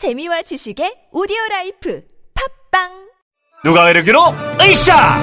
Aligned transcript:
재미와 0.00 0.40
지식의 0.40 1.12
오디오 1.12 1.36
라이프. 1.50 2.00
팟빵! 2.32 2.88
누가 3.62 3.90
이르기로? 3.90 4.34
으쌰! 4.62 5.18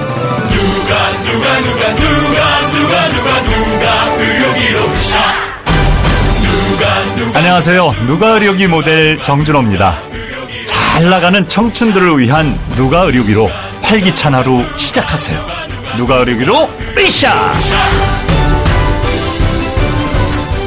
누가 0.52 1.10
누가 1.24 1.60
누가 1.60 1.94
누가 1.96 2.68
누가 2.70 3.08
누가 3.08 3.42
누가 3.42 4.14
의료기로 4.14 4.78
으쌰! 4.84 5.18
누가 6.70 7.16
누가 7.16 7.38
안녕하세요. 7.40 7.94
누가 8.06 8.28
의료기 8.34 8.68
모델 8.68 9.20
정준호입니다. 9.20 9.98
잘 10.64 11.10
나가는 11.10 11.48
청춘들을 11.48 12.16
위한 12.20 12.56
누가 12.76 13.00
의료기로 13.00 13.50
활기찬 13.82 14.32
하루 14.36 14.64
시작하세요. 14.76 15.44
누가 15.96 16.18
의료기로? 16.18 16.70
으쌰! 16.96 17.52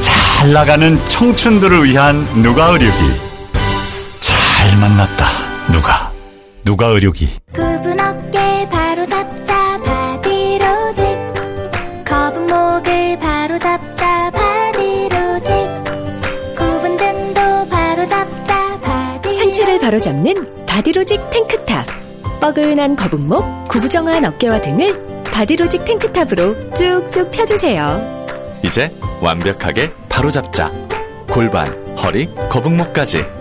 잘 0.02 0.52
나가는 0.52 1.05
청춘들을 1.05 1.86
위한 1.86 2.25
누가 2.41 2.66
의료기 2.71 3.30
잘 4.62 4.78
만났다. 4.80 5.25
누가? 5.71 6.13
누가 6.63 6.86
의료기? 6.86 7.30
굽은 7.52 7.99
어깨 7.99 8.70
바로 8.70 9.08
잡자 9.08 9.81
바디로직 9.81 11.03
거북목을 12.05 13.17
바로 13.17 13.58
잡자 13.58 14.30
바디로직 14.30 15.52
굽은 16.55 16.95
등도 16.95 17.70
바로 17.72 18.08
잡자 18.08 18.80
바디 18.81 19.36
상체를 19.36 19.80
바로 19.80 20.00
잡는 20.00 20.36
바디로직 20.67 21.31
탱크탑. 21.31 21.88
뻐근한 22.39 22.95
거북목, 22.95 23.67
구부정한 23.67 24.25
어깨와 24.25 24.62
등을 24.62 25.23
바디로직 25.23 25.86
탱크탑으로 25.86 26.72
쭉쭉 26.75 27.31
펴주세요. 27.31 28.00
이제 28.64 28.91
완벽하게 29.22 29.91
바로 30.08 30.30
잡자. 30.30 30.72
골반, 31.31 31.67
허리, 31.98 32.30
거북목까지. 32.52 33.41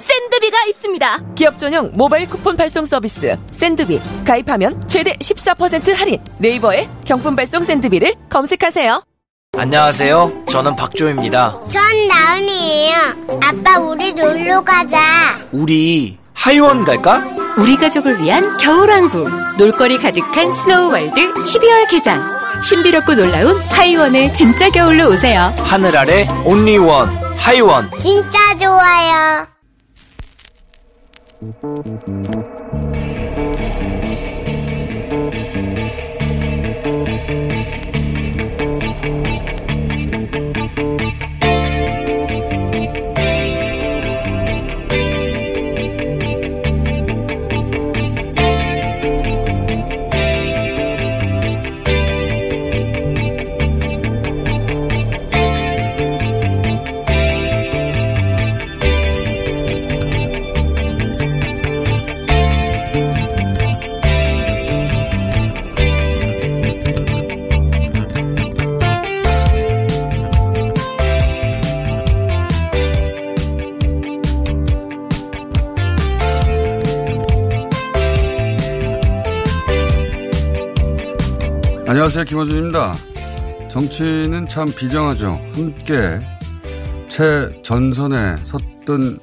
센드비가 0.00 0.56
있습니다. 0.68 1.18
기업 1.34 1.58
전용 1.58 1.90
모바일 1.94 2.28
쿠폰 2.28 2.56
발송 2.56 2.84
서비스 2.84 3.36
센드비 3.52 4.00
가입하면 4.26 4.80
최대 4.88 5.14
14% 5.16 5.94
할인. 5.94 6.18
네이버에 6.38 6.88
경품 7.04 7.36
발송 7.36 7.62
센드비를 7.62 8.14
검색하세요. 8.30 9.02
안녕하세요. 9.58 10.44
저는 10.48 10.76
박조입니다. 10.76 11.60
전 11.68 11.82
나은이에요 12.08 12.94
아빠 13.42 13.78
우리 13.80 14.12
놀러 14.14 14.62
가자 14.62 15.38
우리 15.52 16.18
하이원 16.34 16.84
갈까? 16.84 17.22
우리 17.58 17.76
가족을 17.76 18.22
위한 18.22 18.56
겨울왕국 18.58 19.28
놀거리 19.58 19.98
가득한 19.98 20.52
스노우월드 20.52 21.34
12월 21.34 21.90
개장 21.90 22.26
신비롭고 22.62 23.14
놀라운 23.16 23.60
하이원의 23.60 24.32
진짜 24.32 24.70
겨울로 24.70 25.08
오세요 25.10 25.52
하늘 25.58 25.96
아래 25.96 26.26
온리원 26.44 27.08
하이원. 27.36 27.90
진짜 28.00 28.38
좋아요 28.56 29.46
Música 31.40 32.19
안녕하세요. 82.00 82.24
김호준입니다. 82.24 82.92
정치는 83.68 84.48
참 84.48 84.64
비정하죠. 84.64 85.38
함께 85.54 86.18
최전선에 87.10 88.42
섰던 88.42 89.18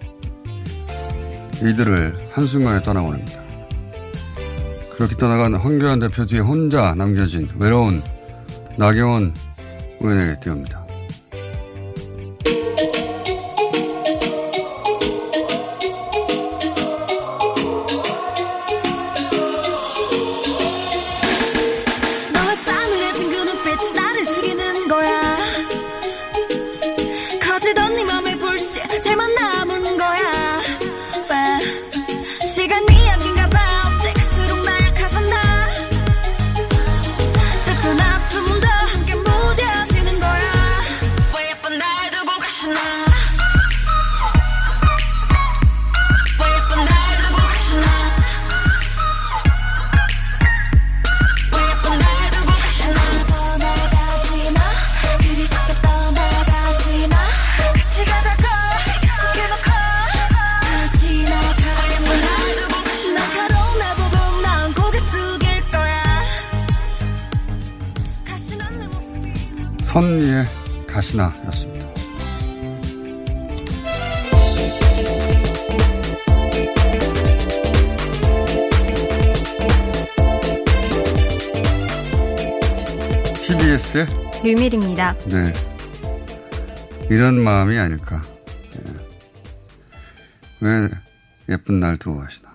이들을 1.55 2.29
한순간에 2.29 2.83
떠나보냅니다. 2.83 3.41
그렇게 4.95 5.15
떠나간 5.15 5.55
황교안 5.55 5.97
대표 5.97 6.23
뒤에 6.27 6.39
혼자 6.39 6.93
남겨진 6.93 7.49
외로운 7.57 7.99
나경원 8.77 9.33
의원에게 9.99 10.39
띄웁니다. 10.39 10.86
류밀입니다 84.57 85.13
네. 85.29 85.53
이런 87.11 87.41
마음이 87.41 87.77
아닐까. 87.77 88.21
예. 88.75 88.81
왜 90.59 90.89
예쁜 91.47 91.79
날 91.79 91.97
두고 91.97 92.19
가시나. 92.19 92.49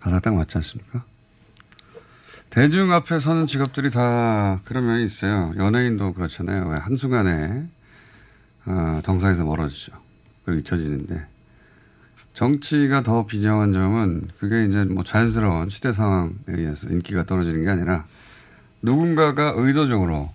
가사 0.00 0.18
딱 0.18 0.34
맞지 0.34 0.58
않습니까? 0.58 1.04
대중 2.50 2.92
앞에 2.92 3.20
서는 3.20 3.46
직업들이 3.46 3.90
다 3.90 4.60
그런 4.64 4.84
면이 4.86 5.04
있어요. 5.04 5.54
연예인도 5.56 6.12
그렇잖아요. 6.12 6.68
왜 6.68 6.76
한순간에 6.80 7.66
어, 8.66 9.00
정상에서 9.04 9.44
멀어지죠. 9.44 9.92
그리고 10.44 10.58
잊혀지는데 10.58 11.24
정치가 12.34 13.02
더 13.04 13.26
비정한 13.26 13.72
점은 13.72 14.28
그게 14.40 14.66
이제 14.66 14.84
뭐 14.84 15.04
자연스러운 15.04 15.70
시대 15.70 15.92
상황에 15.92 16.32
의해서 16.48 16.88
인기가 16.88 17.24
떨어지는 17.24 17.62
게 17.62 17.70
아니라 17.70 18.04
누군가가 18.84 19.54
의도적으로 19.56 20.30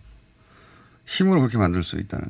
힘으로 1.06 1.40
그렇게 1.42 1.58
만들 1.58 1.84
수 1.84 1.98
있다는 2.00 2.26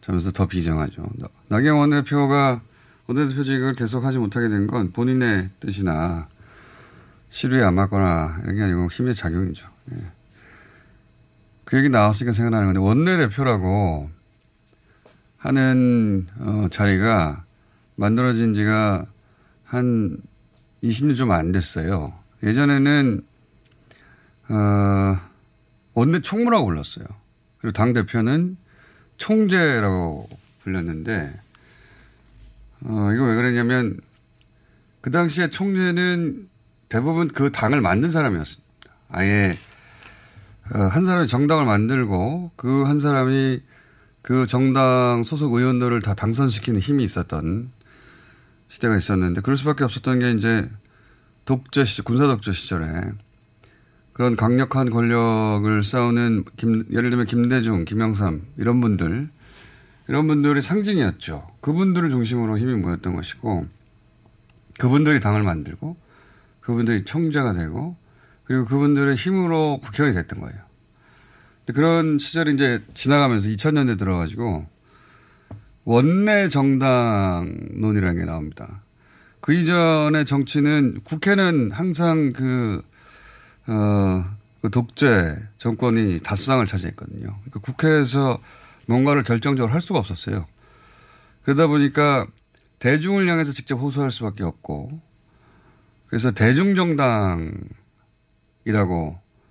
점에서 0.00 0.30
더 0.32 0.46
비정하죠. 0.46 1.08
나- 1.18 1.28
나경원 1.48 1.90
대표가 1.90 2.60
원내대표직을 3.06 3.74
계속 3.74 4.04
하지 4.04 4.18
못하게 4.18 4.48
된 4.48 4.66
건 4.66 4.90
본인의 4.92 5.50
뜻이나 5.60 6.26
시류에 7.30 7.62
안 7.62 7.74
맞거나 7.74 8.40
이런 8.42 8.56
게 8.56 8.62
아니고 8.62 8.88
힘의 8.90 9.14
작용이죠. 9.14 9.68
예. 9.92 9.96
그 11.64 11.78
얘기 11.78 11.88
나왔으니까 11.88 12.32
생각나는 12.34 12.66
건데 12.66 12.80
원내대표라고 12.80 14.10
하는 15.38 16.26
어, 16.38 16.68
자리가 16.70 17.44
만들어진 17.96 18.54
지가 18.54 19.06
한 19.64 20.16
20년 20.82 21.14
좀 21.16 21.30
안 21.32 21.52
됐어요. 21.52 22.12
예전에는 22.42 23.22
어, 24.48 25.20
원내 25.94 26.20
총무라고 26.20 26.66
불렀어요. 26.66 27.06
그리고 27.58 27.72
당 27.72 27.92
대표는 27.92 28.56
총재라고 29.16 30.28
불렸는데 30.62 31.40
어, 32.82 33.10
이거 33.14 33.24
왜 33.24 33.34
그러냐면 33.36 33.98
그 35.00 35.10
당시에 35.10 35.48
총재는 35.48 36.48
대부분 36.88 37.28
그 37.28 37.50
당을 37.52 37.80
만든 37.80 38.10
사람이었습니다. 38.10 38.64
아예 39.08 39.58
어, 40.74 40.78
한 40.78 41.04
사람이 41.04 41.28
정당을 41.28 41.64
만들고 41.64 42.52
그 42.56 42.84
한 42.86 43.00
사람이 43.00 43.60
그 44.22 44.46
정당 44.46 45.22
소속 45.24 45.52
의원들을 45.52 46.00
다 46.00 46.14
당선시키는 46.14 46.80
힘이 46.80 47.04
있었던 47.04 47.70
시대가 48.68 48.96
있었는데 48.96 49.42
그럴 49.42 49.56
수밖에 49.58 49.84
없었던 49.84 50.18
게 50.18 50.32
이제 50.32 50.68
독재 51.44 51.84
시절, 51.84 52.04
군사 52.04 52.26
독재 52.26 52.52
시절에 52.52 52.86
그런 54.14 54.36
강력한 54.36 54.90
권력을 54.90 55.82
쌓우는 55.82 56.44
김, 56.56 56.84
예를 56.90 57.10
들면 57.10 57.26
김대중, 57.26 57.84
김영삼 57.84 58.42
이런 58.56 58.80
분들 58.80 59.28
이런 60.08 60.26
분들의 60.26 60.62
상징이었죠. 60.62 61.46
그분들을 61.60 62.10
중심으로 62.10 62.58
힘이 62.58 62.74
모였던 62.74 63.16
것이고 63.16 63.66
그분들이 64.78 65.20
당을 65.20 65.42
만들고 65.42 65.96
그분들이 66.60 67.04
총재가 67.04 67.54
되고 67.54 67.96
그리고 68.44 68.64
그분들의 68.66 69.16
힘으로 69.16 69.80
국회의원이 69.82 70.14
됐던 70.14 70.40
거예요. 70.40 70.58
그런 71.74 72.18
시절이 72.18 72.54
이제 72.54 72.82
지나가면서 72.94 73.48
2000년대 73.48 73.98
들어가지고 73.98 74.66
원내 75.84 76.48
정당론이라는 76.48 78.16
게 78.16 78.24
나옵니다. 78.24 78.82
그 79.40 79.52
이전의 79.54 80.24
정치는 80.24 81.00
국회는 81.04 81.70
항상 81.72 82.32
그, 82.32 82.82
어, 83.66 84.24
그 84.62 84.70
독재 84.70 85.36
정권이 85.58 86.20
다수당을 86.20 86.66
차지했거든요. 86.66 87.20
그러니까 87.20 87.60
국회에서 87.60 88.38
뭔가를 88.86 89.22
결정적으로 89.22 89.72
할 89.72 89.80
수가 89.80 89.98
없었어요. 89.98 90.46
그러다 91.42 91.66
보니까 91.66 92.26
대중을 92.78 93.26
향해서 93.28 93.52
직접 93.52 93.76
호소할 93.76 94.10
수밖에 94.10 94.44
없고 94.44 95.00
그래서 96.06 96.30
대중정당이라고 96.30 97.64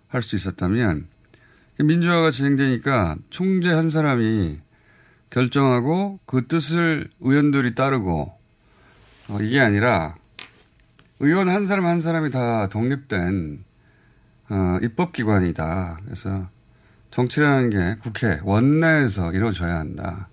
할 0.08 0.22
수 0.22 0.36
있었다면 0.36 1.08
민주화가 1.80 2.30
진행되니까 2.30 3.16
총재 3.32 3.72
한 3.72 3.90
사람이 3.90 4.60
결정하고 5.32 6.20
그 6.26 6.48
뜻을 6.48 7.10
의원들이 7.20 7.74
따르고 7.74 8.32
어, 9.30 9.38
이게 9.42 9.60
아니라 9.60 10.16
의원 11.20 11.50
한 11.50 11.66
사람 11.66 11.88
한 11.88 12.00
사람이 12.00 12.30
다 12.30 12.68
독립된 12.68 13.64
어, 14.50 14.78
입법기관이다. 14.82 16.02
그래서 16.06 16.50
정치라는 17.12 17.70
게 17.70 17.96
국회 18.02 18.40
원내에서 18.44 19.34
이루어져야 19.34 19.78
한다. 19.78 20.30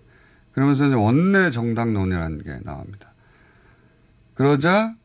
그러면서 0.52 0.86
이제 0.86 0.94
원내 0.94 1.50
정당론이라는 1.50 2.42
게 2.42 2.60
나옵니다. 2.64 3.12
그러자 4.34 4.96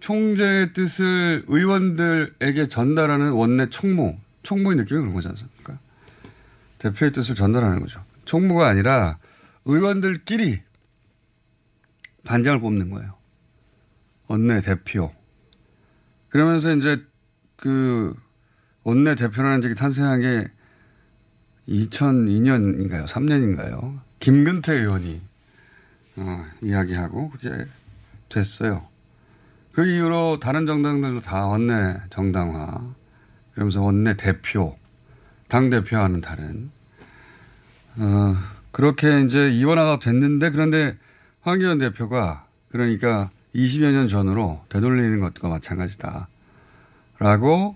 총재의 0.00 0.72
뜻을 0.72 1.44
의원들에게 1.46 2.68
전달하는 2.68 3.32
원내 3.32 3.70
총무, 3.70 4.16
총무의 4.42 4.76
느낌이 4.76 5.00
그런 5.00 5.14
거지 5.14 5.28
않습니까? 5.28 5.78
대표의 6.78 7.12
뜻을 7.12 7.34
전달하는 7.34 7.80
거죠. 7.80 8.04
총무가 8.24 8.68
아니라 8.68 9.18
의원들끼리 9.64 10.60
반장을 12.24 12.60
뽑는 12.60 12.90
거예요. 12.90 13.14
원내 14.26 14.60
대표. 14.60 15.14
그러면서 16.28 16.74
이제 16.74 17.02
그 17.56 18.14
원내 18.86 19.16
대표라는 19.16 19.62
적이 19.62 19.74
탄생한 19.74 20.20
게 20.20 20.48
2002년인가요? 21.68 23.04
3년인가요? 23.04 23.98
김근태 24.20 24.74
의원이 24.74 25.20
어, 26.18 26.46
이야기하고 26.62 27.30
그게 27.30 27.66
됐어요. 28.28 28.86
그 29.72 29.84
이후로 29.84 30.38
다른 30.38 30.66
정당들도 30.66 31.20
다 31.20 31.46
원내 31.46 31.96
정당화, 32.10 32.94
그러면서 33.54 33.82
원내 33.82 34.16
대표, 34.16 34.78
당 35.48 35.68
대표와는 35.68 36.20
다른 36.20 36.70
어, 37.96 38.36
그렇게 38.70 39.20
이제 39.22 39.50
이원화가 39.50 39.98
됐는데 39.98 40.50
그런데 40.50 40.96
황교안 41.40 41.78
대표가 41.78 42.46
그러니까 42.68 43.30
20여 43.52 43.90
년 43.90 44.06
전으로 44.06 44.64
되돌리는 44.68 45.18
것과 45.18 45.48
마찬가지다. 45.48 46.28
라고 47.18 47.74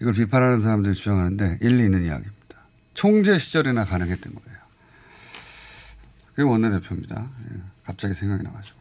이걸 0.00 0.14
비판하는 0.14 0.60
사람들이 0.60 0.94
주장하는데 0.94 1.58
일리 1.60 1.84
있는 1.84 2.04
이야기입니다. 2.04 2.56
총재 2.94 3.38
시절에나 3.38 3.84
가능했던 3.84 4.34
거예요. 4.34 4.58
그게 6.34 6.42
원내대표입니다. 6.42 7.28
예, 7.54 7.60
갑자기 7.84 8.14
생각이 8.14 8.42
나가지고. 8.42 8.80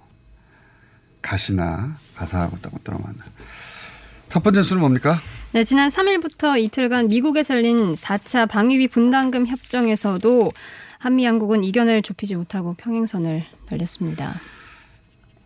가시나 1.21 1.93
가사하고 2.15 2.57
딱 2.59 2.83
들어맞나. 2.83 3.23
첫 4.29 4.43
번째 4.43 4.63
수는 4.63 4.79
뭡니까? 4.79 5.19
네, 5.51 5.63
지난 5.63 5.89
3일부터 5.89 6.57
이틀간 6.57 7.07
미국에서 7.07 7.55
열린 7.55 7.95
4차 7.95 8.47
방위비 8.47 8.87
분담금 8.87 9.47
협정에서도 9.47 10.51
한미 10.99 11.25
양국은 11.25 11.63
이견을 11.63 12.03
좁히지 12.03 12.35
못하고 12.35 12.75
평행선을 12.75 13.43
달렸습니다. 13.67 14.31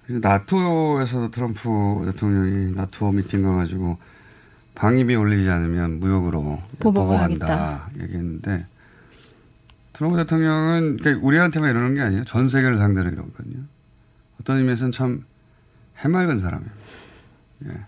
나토에서도 0.08 1.31
트럼프 1.31 2.04
대통령이 2.06 2.74
나토 2.74 3.12
미팅 3.14 3.42
가가지고 3.44 3.98
방위비 4.75 5.16
올리지 5.16 5.50
않으면 5.50 6.00
무역으로 6.00 6.62
보복한다 6.80 7.90
얘기했는데 8.00 8.66
트럼프 9.94 10.18
대통령은 10.18 10.98
그러니까 10.98 11.25
우리한테만 11.25 11.70
이러는 11.70 11.94
게 11.94 12.02
아니에요. 12.02 12.24
전 12.25 12.50
세계를 12.50 12.78
상대로 12.78 13.10
이러고 13.10 13.30
있거든요. 13.30 13.64
어떤 14.42 14.58
의미에서는 14.58 14.92
참 14.92 15.24
해맑은 16.00 16.40
사람이에요. 16.40 16.72
예. 17.68 17.86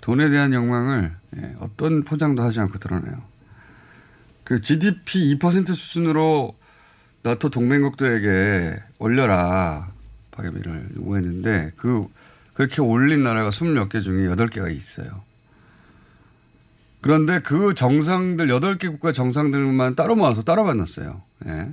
돈에 0.00 0.28
대한 0.30 0.52
욕망을 0.52 1.12
예. 1.36 1.56
어떤 1.58 2.04
포장도 2.04 2.42
하지 2.42 2.60
않고 2.60 2.78
드러내요. 2.78 3.22
그 4.44 4.60
GDP 4.60 5.36
2% 5.38 5.74
수준으로 5.74 6.54
나토 7.22 7.48
동맹국들에게 7.48 8.82
올려라 8.98 9.90
방위비를 10.30 10.90
요구했는데 10.96 11.72
그 11.76 12.06
그렇게 12.52 12.80
올린 12.80 13.22
나라가 13.22 13.50
20몇 13.50 13.88
개 13.88 14.00
중에 14.00 14.28
8개가 14.28 14.70
있어요. 14.74 15.22
그런데 17.04 17.38
그 17.40 17.74
정상들, 17.74 18.46
8개 18.46 18.90
국가 18.90 19.12
정상들만 19.12 19.94
따로 19.94 20.16
모아서 20.16 20.40
따로 20.42 20.64
만났어요. 20.64 21.20
예. 21.46 21.68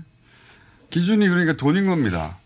기준이 0.90 1.26
그러니까 1.30 1.54
돈인 1.54 1.86
겁니다. 1.86 2.38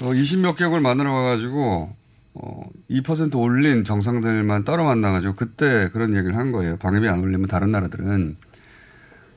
어, 0.00 0.06
20몇 0.06 0.56
개국을 0.56 0.80
만들어 0.80 1.12
가가지고, 1.12 1.94
어, 2.36 2.70
2% 2.88 3.38
올린 3.38 3.84
정상들만 3.84 4.64
따로 4.64 4.84
만나가지고 4.84 5.34
그때 5.34 5.90
그런 5.92 6.16
얘기를 6.16 6.34
한 6.36 6.52
거예요. 6.52 6.78
방위비 6.78 7.06
안 7.06 7.20
올리면 7.20 7.48
다른 7.48 7.70
나라들은 7.70 8.38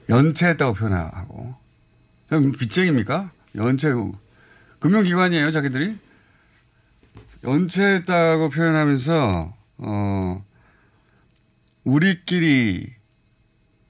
연체했다고 0.08 0.74
표현하고. 0.75 1.54
빚쟁입니까? 2.58 3.30
연체, 3.56 3.94
금융기관이에요, 4.80 5.51
자기들이? 5.51 5.98
연체했다고 7.44 8.51
표현하면서, 8.51 9.54
어, 9.80 10.47
우리끼리 11.88 12.86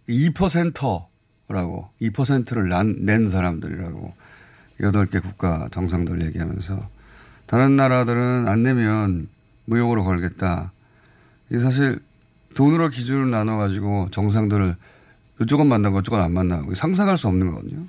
2%라고 0.07 1.89
2%를 1.99 2.69
난, 2.69 2.95
낸 2.99 3.27
사람들이라고 3.27 4.13
8개 4.81 5.23
국가 5.23 5.67
정상들 5.71 6.21
얘기하면서 6.27 6.89
다른 7.47 7.75
나라들은 7.75 8.47
안 8.47 8.61
내면 8.61 9.27
무역으로 9.65 10.03
걸겠다. 10.03 10.71
이게 11.49 11.57
사실 11.57 11.99
돈으로 12.53 12.89
기준을 12.89 13.31
나눠가지고 13.31 14.09
정상들을 14.11 14.75
이쪽은 15.41 15.65
만나고 15.65 16.01
이쪽은 16.01 16.21
안 16.21 16.33
만나고 16.33 16.75
상상할 16.75 17.17
수 17.17 17.27
없는 17.27 17.47
거거든요. 17.47 17.83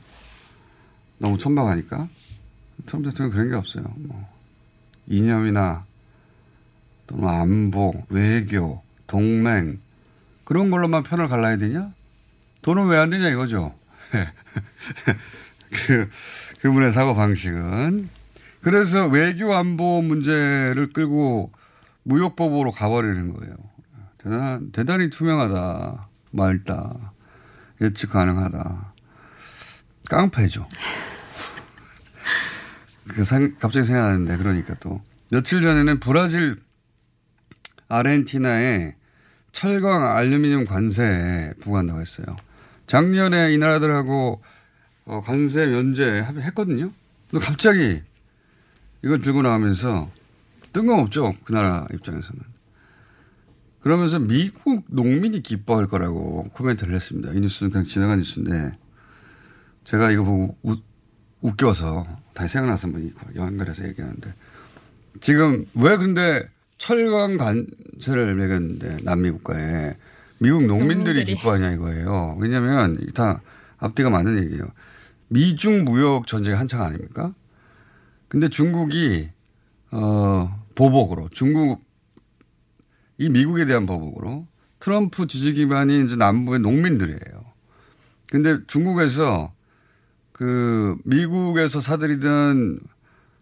너무 1.19 1.37
천박하니까. 1.37 2.09
트럼프 2.87 3.11
대통령 3.11 3.33
그런 3.33 3.50
게 3.50 3.57
없어요. 3.57 3.85
뭐 3.97 4.27
이념이나 5.07 5.85
또는 7.07 7.29
안보, 7.29 7.93
외교, 8.09 8.81
동맹 9.07 9.81
그런 10.49 10.71
걸로만 10.71 11.02
편을 11.02 11.28
갈라야 11.28 11.59
되냐? 11.59 11.93
돈은 12.62 12.87
왜 12.87 12.97
안 12.97 13.11
되냐 13.11 13.28
이거죠. 13.28 13.75
그, 15.71 16.09
그분의 16.62 16.90
사고 16.90 17.14
방식은. 17.14 18.09
그래서 18.62 19.09
외교 19.09 19.55
안보 19.55 20.00
문제를 20.00 20.95
끌고 20.95 21.52
무역법으로 22.05 22.71
가버리는 22.71 23.35
거예요. 23.35 23.55
대단, 24.17 24.73
대단히 24.73 25.11
투명하다, 25.11 26.09
맑다, 26.31 27.12
예측 27.83 28.12
가능하다. 28.12 28.95
깡패죠. 30.09 30.67
그 33.07 33.23
상, 33.23 33.55
갑자기 33.59 33.87
생각나는데 33.87 34.38
그러니까 34.38 34.75
또 34.81 35.02
며칠 35.31 35.61
전에는 35.61 36.00
브라질 36.00 36.59
아르헨티나에 37.88 38.98
철강 39.52 40.17
알루미늄 40.17 40.64
관세 40.64 41.52
부과한다고 41.61 42.00
했어요. 42.00 42.26
작년에 42.87 43.52
이 43.52 43.59
나라들하고 43.59 44.43
어, 45.05 45.21
관세 45.23 45.67
면제 45.67 46.21
합의했거든요. 46.21 46.93
근데 47.31 47.45
갑자기 47.45 48.02
이걸 49.02 49.21
들고 49.21 49.43
나오면서 49.43 50.11
뜬금없죠. 50.73 51.35
그 51.45 51.52
나라 51.52 51.87
입장에서는. 51.93 52.43
그러면서 53.81 54.19
미국 54.19 54.85
농민이 54.88 55.43
기뻐할 55.43 55.87
거라고 55.87 56.45
코멘트를 56.52 56.95
했습니다. 56.95 57.33
이 57.33 57.40
뉴스는 57.40 57.71
그냥 57.71 57.85
지나간 57.85 58.19
뉴스인데 58.19 58.73
제가 59.85 60.11
이거 60.11 60.25
보고 60.25 60.57
웃, 60.62 60.83
웃겨서 61.40 62.07
다시 62.35 62.55
생각나서 62.55 62.88
뭐 62.88 63.00
연결해서 63.35 63.87
얘기하는데 63.88 64.35
지금 65.21 65.64
왜 65.75 65.97
근데 65.97 66.49
철강 66.78 67.37
관세를 67.37 68.35
매겼는데 68.37 68.99
남미 69.02 69.30
국가에 69.30 69.97
미국 70.38 70.64
농민들이 70.64 71.18
농민들이. 71.18 71.25
기뻐하냐 71.35 71.73
이거예요. 71.73 72.37
왜냐하면 72.40 72.99
다 73.14 73.42
앞뒤가 73.78 74.11
맞는 74.11 74.42
얘기예요. 74.44 74.64
미중 75.28 75.85
무역 75.85 76.26
전쟁이 76.26 76.56
한창 76.56 76.82
아닙니까? 76.82 77.35
근데 78.28 78.49
중국이 78.49 79.28
어 79.90 80.64
보복으로 80.75 81.28
중국 81.30 81.85
이 83.18 83.28
미국에 83.28 83.64
대한 83.64 83.85
보복으로 83.85 84.47
트럼프 84.80 85.26
지지 85.26 85.54
기반이 85.54 86.04
이제 86.04 86.16
남부의 86.16 86.61
농민들이에요. 86.61 87.44
근데 88.30 88.58
중국에서 88.66 89.52
그 90.32 90.97
미국에서 91.04 91.80
사들이던 91.80 92.78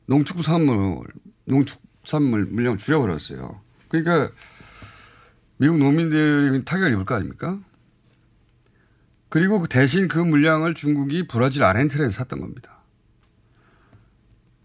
농축산물 0.07 1.07
농축 1.45 1.83
산물 2.07 2.47
물량을 2.47 2.79
줄여버렸어요. 2.79 3.61
그러니까 3.89 4.31
미국 5.59 5.79
농민들이 5.79 6.65
타격을 6.65 6.93
입을 6.93 7.05
거 7.05 7.17
아닙니까? 7.17 7.59
그리고 9.29 9.61
그 9.61 9.69
대신 9.69 10.09
그 10.09 10.19
물량을 10.19 10.75
중국이 10.75 11.27
브라질 11.27 11.65
아르헨티나에서 11.65 12.11
샀던 12.11 12.41
겁니다. 12.41 12.77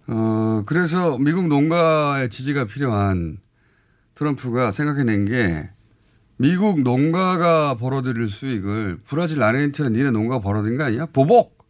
어, 0.07 0.63
그래서 0.65 1.17
미국 1.17 1.48
농가의 1.48 2.29
지지가 2.29 2.65
필요한 2.65 3.39
트럼프가 4.13 4.71
생각해낸 4.71 5.25
게 5.25 5.69
미국 6.38 6.81
농가가 6.81 7.75
벌어들일 7.75 8.29
수익을 8.29 9.00
브라질 9.05 9.41
아르헨티나 9.41 9.89
니네 9.89 10.12
농가가 10.12 10.41
벌어들인 10.41 10.77
거 10.77 10.83
아니야? 10.83 11.05
보복! 11.07 11.65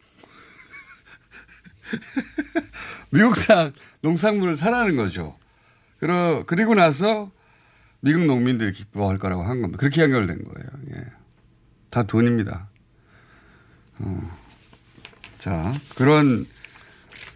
미국산 3.10 3.72
농산물을 4.00 4.56
사라는 4.56 4.96
거죠. 4.96 5.36
그러, 6.02 6.42
그리고 6.48 6.74
나서 6.74 7.30
미국 8.00 8.24
농민들이 8.26 8.72
기뻐할 8.72 9.18
거라고 9.18 9.44
한 9.44 9.62
겁니다. 9.62 9.78
그렇게 9.78 10.02
연결된 10.02 10.42
거예요. 10.42 10.68
예. 10.96 11.06
다 11.90 12.02
돈입니다. 12.02 12.68
어. 14.00 14.38
자, 15.38 15.72
그런, 15.94 16.44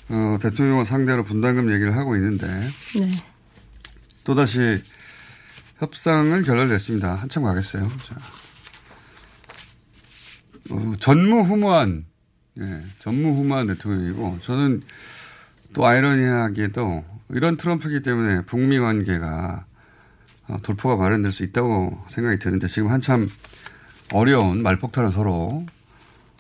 어, 0.09 0.39
대통령을 0.43 0.85
상대로 0.85 1.23
분담금 1.23 1.71
얘기를 1.73 1.95
하고 1.95 2.17
있는데, 2.17 2.49
네. 2.49 3.13
또다시 4.25 4.83
협상은 5.79 6.43
결렬됐습니다. 6.43 7.15
한참 7.15 7.45
가겠어요. 7.45 7.89
자. 7.99 8.17
어, 10.73 10.95
전무후무한, 10.99 12.05
예, 12.59 12.85
전무후무한 12.99 13.69
대통령이고, 13.69 14.41
저는 14.43 14.83
또 15.73 15.87
아이러니하게도 15.87 17.16
이런 17.31 17.57
트럼프이기 17.57 18.03
때문에 18.03 18.43
북미 18.43 18.79
관계가 18.79 19.65
어, 20.49 20.57
돌포가 20.63 20.97
마련될 20.97 21.33
수 21.33 21.43
있다고 21.43 21.99
생각이 22.09 22.39
드는데 22.39 22.69
지금 22.69 22.91
한참 22.91 23.29
어려운 24.13 24.63
말폭탄을 24.63 25.11
서로 25.11 25.67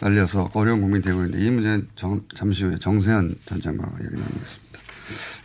날려서 0.01 0.51
어려운 0.55 0.81
국민이 0.81 1.03
되고 1.03 1.25
있는데 1.25 1.45
이 1.45 1.51
문제는 1.51 1.89
정- 1.97 2.23
잠시 2.35 2.65
후에 2.65 2.79
정세현 2.79 3.35
전 3.47 3.61
장관과 3.61 4.05
얘기 4.05 4.15
나누겠습니다. 4.17 4.81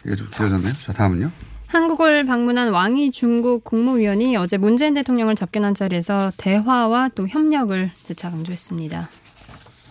이게 0.06 0.16
좀 0.16 0.28
길어졌네요. 0.28 0.74
자, 0.74 0.92
다음은요. 0.94 1.32
한국을 1.68 2.26
방문한 2.26 2.70
왕이 2.72 3.12
중국 3.12 3.64
국무위원이 3.64 4.36
어제 4.36 4.58
문재인 4.58 4.94
대통령을 4.94 5.36
접견한 5.36 5.74
자리에서 5.74 6.32
대화와 6.36 7.10
또 7.16 7.28
협력을 7.30 7.90
재차 8.04 8.30
강조했습니다. 8.30 9.08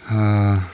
아, 0.08 0.68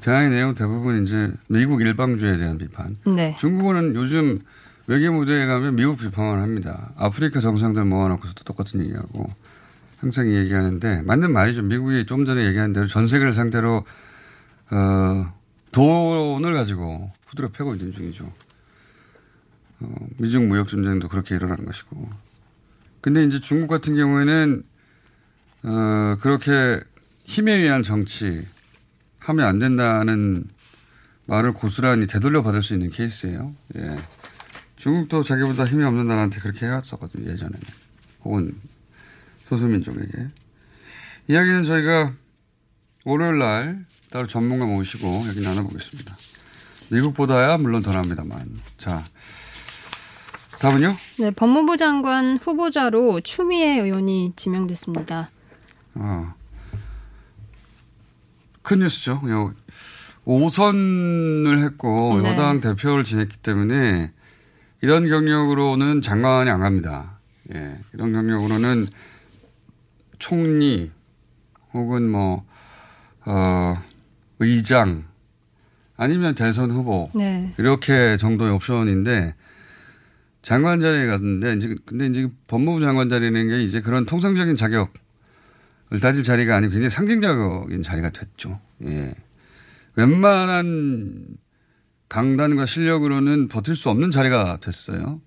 대화의 0.00 0.30
내용 0.30 0.54
대부분 0.54 1.04
이제 1.04 1.32
미국 1.48 1.80
일방주의에 1.80 2.36
대한 2.36 2.58
비판. 2.58 2.96
네. 3.06 3.36
중국은 3.38 3.94
요즘 3.94 4.40
외교 4.88 5.12
무대에 5.12 5.46
가면 5.46 5.76
미국 5.76 5.98
비판을 5.98 6.42
합니다. 6.42 6.90
아프리카 6.96 7.40
정상들 7.40 7.84
모아놓고서도 7.84 8.44
똑같은 8.44 8.80
얘기하고 8.80 9.32
항상 9.98 10.32
얘기하는데 10.32 11.02
맞는 11.02 11.32
말이죠. 11.32 11.62
미국이 11.62 12.04
좀 12.06 12.24
전에 12.24 12.46
얘기한 12.46 12.72
대로 12.72 12.86
전 12.86 13.06
세계를 13.06 13.32
상대로 13.32 13.84
어, 14.70 15.32
돈을 15.72 16.52
가지고 16.54 17.10
후드려 17.26 17.48
패고 17.48 17.74
있는 17.74 17.92
중이죠. 17.92 18.32
어, 19.80 19.94
미중 20.18 20.48
무역 20.48 20.68
전쟁도 20.68 21.08
그렇게 21.08 21.36
일어나는 21.36 21.64
것이고. 21.64 22.08
근데 23.00 23.24
이제 23.24 23.40
중국 23.40 23.68
같은 23.68 23.94
경우에는 23.94 24.62
어, 25.64 26.16
그렇게 26.20 26.80
힘에 27.24 27.54
의한 27.54 27.82
정치 27.82 28.44
하면 29.26 29.46
안 29.46 29.58
된다는 29.58 30.44
말을 31.26 31.52
고스란히 31.52 32.06
되돌려 32.06 32.42
받을 32.42 32.62
수 32.62 32.74
있는 32.74 32.90
케이스예요. 32.90 33.54
예. 33.76 33.96
중국도 34.76 35.22
자기보다 35.22 35.66
힘이 35.66 35.84
없는 35.84 36.06
나라한테 36.06 36.40
그렇게 36.40 36.66
해왔었거든요, 36.66 37.30
예전에는. 37.32 37.60
혹은 38.24 38.54
소수민족에게. 39.44 40.28
이야기는 41.28 41.64
저희가 41.64 42.12
월요일 43.04 43.38
날 43.38 43.84
따로 44.10 44.28
전문가 44.28 44.66
모시고 44.66 45.26
얘기 45.28 45.40
나눠보겠습니다. 45.40 46.16
미국보다야 46.92 47.58
물론 47.58 47.82
더 47.82 47.92
납니다만. 47.92 48.56
자. 48.78 49.04
다음은요? 50.60 50.96
네, 51.18 51.30
법무부 51.32 51.76
장관 51.76 52.36
후보자로 52.36 53.20
추미애 53.22 53.80
의원이 53.80 54.32
지명됐습니다. 54.36 55.30
어. 55.94 56.34
큰 58.66 58.80
뉴스죠. 58.80 59.20
그냥 59.20 59.54
5선을 60.26 61.62
했고 61.62 62.20
네. 62.20 62.28
여당 62.28 62.60
대표를 62.60 63.04
지냈기 63.04 63.36
때문에 63.36 64.10
이런 64.82 65.08
경력으로는 65.08 66.02
장관이 66.02 66.50
안 66.50 66.60
갑니다. 66.60 67.20
예. 67.54 67.78
이런 67.94 68.12
경력으로는 68.12 68.88
총리 70.18 70.90
혹은 71.72 72.10
뭐, 72.10 72.44
어, 73.24 73.80
의장 74.40 75.04
아니면 75.96 76.34
대선 76.34 76.72
후보 76.72 77.08
네. 77.14 77.54
이렇게 77.58 78.16
정도의 78.16 78.52
옵션인데 78.52 79.34
장관 80.42 80.80
자리에 80.80 81.06
갔는데 81.06 81.54
이제 81.54 81.76
근데 81.86 82.06
이제 82.06 82.28
법무부 82.48 82.80
장관 82.80 83.08
자리는 83.08 83.48
게 83.48 83.62
이제 83.62 83.80
그런 83.80 84.06
통상적인 84.06 84.56
자격을 84.56 84.88
따질 86.00 86.22
자리가 86.22 86.56
아니고 86.56 86.72
굉장히 86.72 86.90
상징적인 86.90 87.82
자리가 87.82 88.10
됐죠. 88.10 88.60
예. 88.84 89.14
웬만한 89.94 91.26
강단과 92.08 92.66
실력으로는 92.66 93.48
버틸 93.48 93.74
수 93.74 93.90
없는 93.90 94.10
자리가 94.10 94.58
됐어요. 94.60 95.20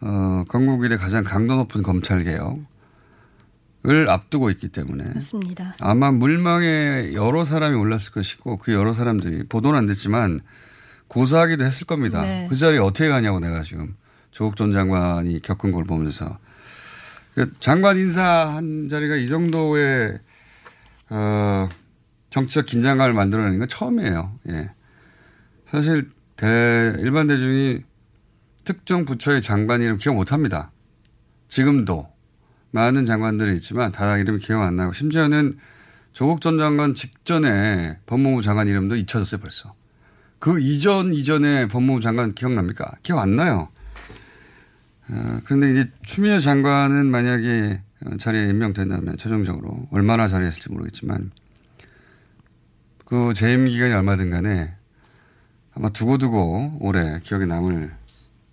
어, 0.00 0.44
건국 0.48 0.84
이래 0.84 0.96
가장 0.96 1.24
강도 1.24 1.56
높은 1.56 1.82
검찰 1.82 2.22
개혁을 2.24 4.08
앞두고 4.08 4.50
있기 4.50 4.68
때문에 4.68 5.04
맞습니다. 5.14 5.74
아마 5.80 6.10
물망에 6.10 7.12
여러 7.14 7.44
사람이 7.44 7.76
올랐을 7.76 8.12
것이고 8.12 8.58
그 8.58 8.72
여러 8.72 8.92
사람들이 8.92 9.44
보도는 9.48 9.78
안 9.78 9.86
됐지만 9.86 10.40
고사하기도 11.08 11.64
했을 11.64 11.86
겁니다. 11.86 12.22
네. 12.22 12.46
그 12.50 12.56
자리에 12.56 12.78
어떻게 12.78 13.08
가냐고 13.08 13.40
내가 13.40 13.62
지금 13.62 13.94
조국 14.32 14.56
전 14.56 14.72
장관이 14.72 15.40
겪은 15.40 15.72
걸 15.72 15.84
보면서 15.84 16.26
그 16.28 16.45
장관 17.60 17.98
인사 17.98 18.24
한 18.24 18.88
자리가 18.88 19.16
이 19.16 19.26
정도의 19.26 20.18
어, 21.10 21.68
정치적 22.30 22.66
긴장감을 22.66 23.12
만들어내는 23.12 23.58
건 23.58 23.68
처음이에요. 23.68 24.38
예. 24.48 24.70
사실 25.66 26.08
대 26.36 26.94
일반 26.98 27.26
대중이 27.26 27.82
특정 28.64 29.04
부처의 29.04 29.42
장관 29.42 29.82
이름 29.82 29.96
기억 29.96 30.14
못 30.14 30.32
합니다. 30.32 30.72
지금도 31.48 32.08
많은 32.70 33.04
장관들이 33.04 33.54
있지만 33.56 33.92
다 33.92 34.18
이름 34.18 34.38
기억 34.38 34.62
안 34.62 34.76
나고 34.76 34.92
심지어는 34.92 35.58
조국 36.12 36.40
전 36.40 36.58
장관 36.58 36.94
직전에 36.94 37.98
법무부 38.06 38.42
장관 38.42 38.68
이름도 38.68 38.96
잊혀졌어요 38.96 39.40
벌써. 39.40 39.74
그 40.38 40.60
이전 40.60 41.12
이전에 41.12 41.68
법무부 41.68 42.00
장관 42.00 42.34
기억납니까? 42.34 42.96
기억 43.02 43.18
안 43.18 43.36
나요. 43.36 43.68
어, 45.08 45.40
그런데 45.44 45.70
이제 45.70 45.90
추미애 46.02 46.38
장관은 46.38 47.06
만약에 47.06 47.82
어, 48.04 48.16
자리에 48.16 48.48
임명된다면 48.48 49.16
최종적으로 49.16 49.86
얼마나 49.90 50.28
자리에 50.28 50.48
있을지 50.48 50.70
모르겠지만 50.70 51.30
그 53.04 53.32
재임 53.34 53.66
기간이 53.66 53.92
얼마든 53.92 54.30
간에 54.30 54.74
아마 55.74 55.90
두고두고 55.90 56.78
오래 56.80 57.20
기억에 57.20 57.46
남을 57.46 57.94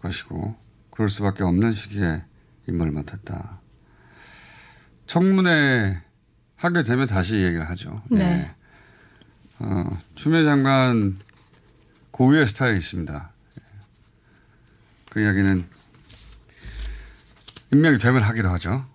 것이고 0.01 0.55
그럴 0.91 1.09
수밖에 1.09 1.43
없는 1.43 1.73
시기에 1.73 2.23
임무를 2.67 2.91
맡았다. 2.91 3.59
청문회 5.07 6.01
하게 6.55 6.83
되면 6.83 7.07
다시 7.07 7.37
얘기를 7.37 7.67
하죠. 7.69 8.01
네. 8.11 8.43
어, 9.59 10.01
추미애 10.15 10.43
장관 10.43 11.17
고유의 12.11 12.47
스타일이 12.47 12.77
있습니다. 12.77 13.31
그 15.09 15.21
이야기는 15.21 15.72
임명이 17.73 17.97
되면 17.97 18.21
하기로 18.21 18.49
하죠. 18.49 18.85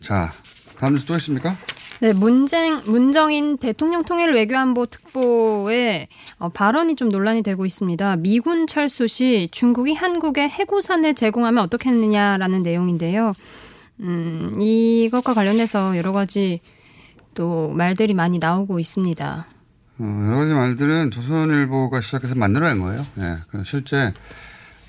자, 0.00 0.30
다음 0.78 0.94
뉴스 0.94 1.04
또 1.04 1.14
있습니까? 1.16 1.56
네, 2.00 2.12
문정, 2.14 2.84
문정인 2.86 3.58
대통령 3.58 4.04
통일 4.04 4.32
외교안보 4.32 4.86
특보의 4.86 6.08
어, 6.38 6.48
발언이 6.48 6.96
좀 6.96 7.10
논란이 7.10 7.42
되고 7.42 7.66
있습니다. 7.66 8.16
미군 8.16 8.66
철수 8.66 9.06
시 9.06 9.48
중국이 9.50 9.94
한국에 9.94 10.48
해구산을 10.48 11.14
제공하면 11.14 11.64
어떻겠느냐라는 11.64 12.62
내용인데요. 12.62 13.34
음, 14.00 14.54
이것과 14.58 15.34
관련해서 15.34 15.98
여러 15.98 16.12
가지 16.12 16.58
또 17.34 17.68
말들이 17.70 18.14
많이 18.14 18.38
나오고 18.38 18.78
있습니다. 18.78 19.46
어, 19.98 20.22
여러 20.26 20.36
가지 20.38 20.54
말들은 20.54 21.10
조선일보가 21.10 22.00
시작해서 22.00 22.34
만들어낸 22.34 22.78
거예요. 22.78 23.04
예, 23.18 23.36
그 23.50 23.62
실제 23.64 24.14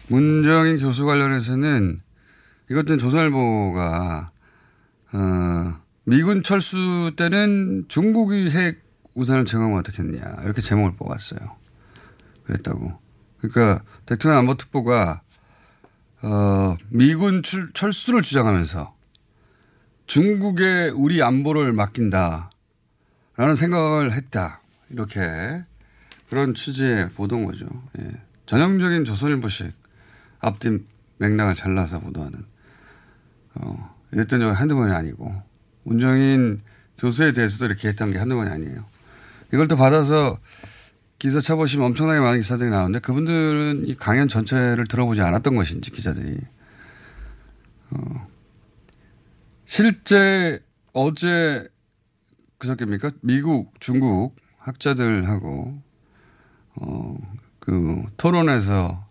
문정인 0.07 0.79
교수 0.79 1.05
관련해서는 1.05 2.00
이것들은 2.72 3.00
조선일보가 3.00 4.28
어, 5.13 5.82
미군 6.06 6.42
철수 6.42 7.12
때는 7.18 7.86
중국이 7.90 8.50
핵 8.50 8.82
우산을 9.13 9.44
제공하면 9.44 9.80
어떻겠냐 9.80 10.38
이렇게 10.44 10.62
제목을 10.62 10.94
뽑았어요. 10.94 11.40
그랬다고. 12.46 12.98
그러니까 13.40 13.84
대통령 14.06 14.40
안보특보가 14.40 15.22
어, 16.24 16.78
미군 16.90 17.44
출, 17.44 17.74
철수를 17.74 18.22
주장하면서 18.22 18.96
중국에 20.08 20.92
우리 20.96 21.22
안보를 21.22 21.74
맡긴다라는 21.74 22.48
생각을 23.58 24.13
했다. 24.13 24.62
이렇게 24.90 25.20
그런 26.30 26.54
취지의 26.54 27.10
보도인 27.12 27.46
거죠. 27.46 27.68
예. 28.00 28.08
전형적인 28.46 29.04
조선일보식 29.04 29.74
앞뒤 30.40 30.80
맥락을 31.18 31.56
잘라서 31.56 32.00
보도하는. 32.00 32.50
어, 33.55 33.96
이랬던 34.12 34.39
적이 34.39 34.53
한두 34.55 34.75
번이 34.75 34.93
아니고 34.93 35.34
문정인 35.84 36.62
교수에 36.98 37.31
대해서도 37.31 37.65
이렇게 37.65 37.88
했던 37.88 38.12
게 38.12 38.17
한두 38.17 38.36
번이 38.36 38.50
아니에요. 38.50 38.86
이걸 39.53 39.67
또 39.67 39.75
받아서 39.75 40.38
기사 41.20 41.39
쳐보시면 41.39 41.88
엄청나게 41.88 42.20
많은 42.20 42.39
기사들이 42.39 42.70
나오는데 42.70 43.00
그분들은 43.00 43.88
이 43.88 43.96
강연 43.96 44.27
전체를 44.27 44.88
들어보지 44.88 45.22
않았던 45.22 45.55
것인지 45.55 45.91
기자들이. 45.91 46.39
어, 47.91 48.27
실제 49.65 50.60
어제 50.93 51.67
그저께입니까? 52.58 53.12
미국, 53.22 53.74
중국 53.79 54.36
학자들하고 54.58 55.81
어, 56.75 57.17
그 57.60 58.03
토론에서 58.17 59.05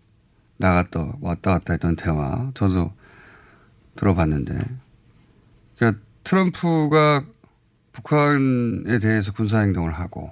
나갔다 0.57 1.13
왔다 1.21 1.53
갔다 1.53 1.73
했던 1.73 1.95
대화 1.95 2.51
저도 2.53 2.93
들어봤는데 3.95 4.59
그러니까 5.77 6.01
트럼프가 6.23 7.25
북한에 7.91 8.99
대해서 8.99 9.31
군사행동을 9.33 9.91
하고 9.91 10.31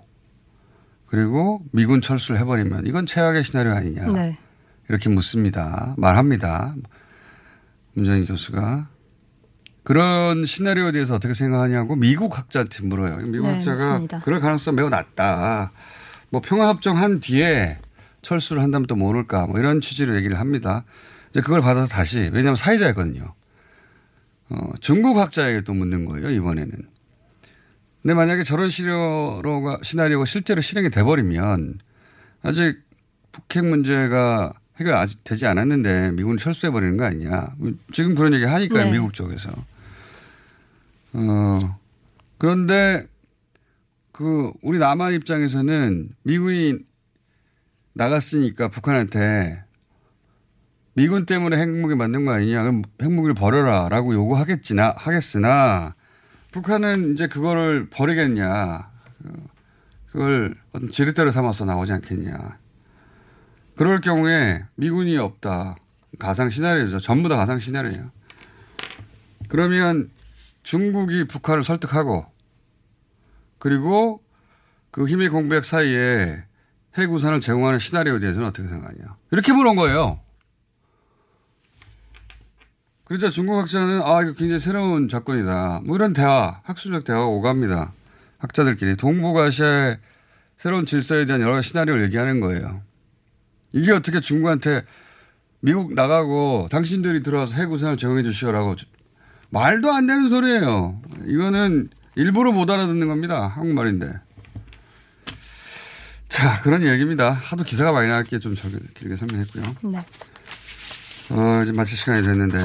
그리고 1.09 1.61
미군 1.71 2.01
철수를 2.01 2.39
해버리면 2.39 2.85
이건 2.85 3.05
최악의 3.05 3.43
시나리오 3.43 3.73
아니냐. 3.73 4.09
네. 4.09 4.37
이렇게 4.89 5.09
묻습니다. 5.09 5.95
말합니다. 5.97 6.75
문재인 7.93 8.25
교수가. 8.25 8.87
그런 9.83 10.45
시나리오에 10.45 10.91
대해서 10.91 11.15
어떻게 11.15 11.33
생각하냐고 11.33 11.95
미국 11.95 12.37
학자한테 12.37 12.83
물어요. 12.83 13.17
미국 13.17 13.47
네, 13.47 13.53
학자가 13.53 13.89
맞습니다. 13.89 14.19
그럴 14.19 14.39
가능성 14.39 14.75
매우 14.75 14.89
낮다. 14.89 15.71
뭐 16.29 16.41
평화협정 16.41 16.97
한 16.97 17.19
뒤에 17.19 17.79
철수를 18.21 18.61
한다면 18.61 18.85
또 18.85 18.95
모를까 18.95 19.47
뭐 19.47 19.57
이런 19.57 19.81
취지로 19.81 20.15
얘기를 20.15 20.39
합니다. 20.39 20.83
이제 21.31 21.41
그걸 21.41 21.61
받아서 21.61 21.87
다시 21.87 22.19
왜냐하면 22.19 22.55
사회자였거든요. 22.55 23.33
어, 24.49 24.71
중국 24.79 25.17
학자에게 25.17 25.61
또 25.61 25.73
묻는 25.73 26.05
거예요 26.05 26.29
이번에는. 26.31 26.71
근데 28.01 28.13
만약에 28.13 28.43
저런 28.43 28.69
시나리오가 28.69 29.79
시나리오가 29.83 30.25
실제로 30.25 30.61
실행이 30.61 30.89
돼버리면 30.89 31.79
아직 32.41 32.81
북핵 33.31 33.65
문제가 33.65 34.53
해결 34.77 34.95
아직 34.95 35.23
되지 35.23 35.45
않았는데 35.45 36.11
미국은 36.11 36.37
철수해 36.37 36.71
버리는 36.71 36.95
거 36.95 37.03
아니냐. 37.05 37.55
지금 37.91 38.15
그런 38.15 38.33
얘기 38.33 38.45
하니까요 38.45 38.85
네. 38.85 38.91
미국 38.91 39.13
쪽에서. 39.13 39.51
어 41.13 41.79
그런데 42.37 43.07
그 44.13 44.51
우리 44.61 44.79
남한 44.79 45.13
입장에서는 45.13 46.09
미군이 46.23 46.79
나갔으니까 47.93 48.69
북한한테 48.69 49.63
미군 50.99 51.25
때문에 51.25 51.55
핵무기 51.55 51.95
만든 51.95 52.25
거 52.25 52.33
아니냐. 52.33 52.61
그럼 52.61 52.81
핵무기를 53.01 53.33
버려라라고 53.33 54.13
요구하겠지나 54.13 54.95
하겠으나 54.97 55.95
북한은 56.51 57.13
이제 57.13 57.27
그거를 57.27 57.87
버리겠냐. 57.89 58.89
그걸 60.11 60.55
지렛대로 60.91 61.31
삼아서 61.31 61.63
나오지 61.63 61.93
않겠냐. 61.93 62.57
그럴 63.77 64.01
경우에 64.01 64.65
미군이 64.75 65.17
없다. 65.17 65.77
가상 66.19 66.49
시나리오죠. 66.49 66.99
전부 66.99 67.29
다 67.29 67.37
가상 67.37 67.61
시나리오예요. 67.61 68.11
그러면 69.47 70.09
중국이 70.63 71.27
북한을 71.27 71.63
설득하고 71.63 72.25
그리고 73.57 74.21
그 74.91 75.07
힘의 75.07 75.29
공백 75.29 75.63
사이에 75.63 76.43
핵우산을 76.97 77.39
제공하는 77.39 77.79
시나리오에 77.79 78.19
대해서는 78.19 78.49
어떻게 78.49 78.67
생각하냐. 78.67 79.15
이렇게 79.31 79.53
물은 79.53 79.77
거예요. 79.77 80.19
그러자 83.09 83.29
중국 83.31 83.57
학자는 83.57 84.03
아 84.03 84.21
이거 84.21 84.33
굉장히 84.33 84.59
새로운 84.59 85.09
접근이다. 85.09 85.81
뭐 85.85 85.95
이런 85.95 86.13
대화, 86.13 86.61
학술적 86.63 87.03
대화가 87.05 87.25
오갑니다. 87.25 87.91
학자들끼리 88.37 88.97
동북아시아의 88.97 89.97
새로운 90.57 90.85
질서에 90.85 91.25
대한 91.25 91.41
여러 91.41 91.59
시나리오를 91.59 92.03
얘기하는 92.03 92.39
거예요. 92.39 92.83
이게 93.71 93.91
어떻게 93.93 94.19
중국한테 94.19 94.85
미국 95.59 95.95
나가고 95.95 96.67
당신들이 96.71 97.23
들어와서 97.23 97.55
핵우산을 97.55 97.97
제공해 97.97 98.21
주시오라고 98.21 98.75
말도 99.49 99.91
안 99.91 100.05
되는 100.05 100.29
소리예요. 100.29 101.01
이거는 101.25 101.89
일부러 102.15 102.51
못 102.51 102.69
알아듣는 102.69 103.07
겁니다. 103.07 103.47
한국말인데. 103.47 104.13
자, 106.29 106.61
그런 106.61 106.83
얘기입니다. 106.85 107.31
하도 107.31 107.63
기사가 107.63 107.91
많이 107.91 108.07
나왔기에 108.07 108.37
좀 108.37 108.53
절- 108.53 108.69
길게 108.93 109.15
설명했고요. 109.15 109.63
네. 109.91 110.05
어, 111.31 111.61
이제 111.63 111.71
마칠 111.71 111.95
시간이 111.97 112.23
됐는데, 112.23 112.57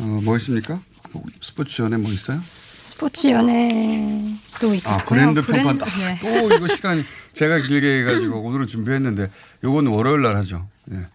어, 0.00 0.02
뭐 0.24 0.36
있습니까? 0.38 0.80
뭐, 1.12 1.22
스포츠 1.40 1.76
전에 1.76 1.96
뭐 1.96 2.10
있어요? 2.10 2.40
스포츠 2.84 3.28
연예도 3.28 4.74
있고요. 4.74 4.94
아, 4.94 4.96
브랜드 4.98 5.42
평판 5.42 5.78
딱, 5.78 5.88
네. 5.98 6.18
또 6.20 6.54
이거 6.54 6.68
시간이 6.68 7.02
제가 7.34 7.58
길게 7.58 8.00
해가지고 8.00 8.40
오늘은 8.42 8.66
준비했는데, 8.66 9.30
요건 9.62 9.88
월요일 9.88 10.22
날 10.22 10.36
하죠. 10.36 10.66
예. 10.92 11.06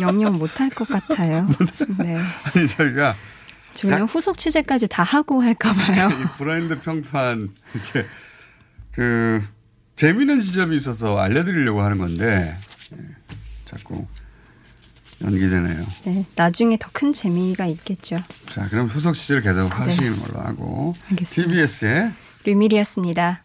영영 0.00 0.38
못할 0.38 0.68
것 0.70 0.86
같아요. 0.88 1.48
네. 1.98 2.16
아니, 2.44 2.68
저희가 2.68 3.14
저희는 3.74 4.02
후속 4.04 4.36
취재까지 4.36 4.86
다 4.88 5.02
하고 5.02 5.42
할까 5.42 5.72
봐요. 5.72 6.10
이 6.12 6.36
브랜드 6.36 6.78
평판, 6.78 7.50
이렇게, 7.74 8.06
그, 8.92 9.42
재미있는 9.96 10.40
지점이 10.40 10.76
있어서 10.76 11.18
알려드리려고 11.18 11.80
하는 11.82 11.96
건데, 11.98 12.56
예, 12.92 12.98
자꾸 13.64 14.06
연기되네요. 15.22 15.86
네, 16.04 16.24
나중에 16.36 16.76
더 16.78 16.88
큰 16.92 17.12
재미가 17.12 17.66
있겠죠. 17.66 18.16
자, 18.50 18.68
그럼 18.68 18.86
후속 18.88 19.14
취재를 19.14 19.42
계속 19.42 19.66
하시는 19.78 20.16
걸로 20.20 20.40
하고, 20.40 20.94
네. 21.04 21.10
알겠습니다. 21.10 21.52
TBS의 21.54 22.12
류밀이었습니다. 22.44 23.42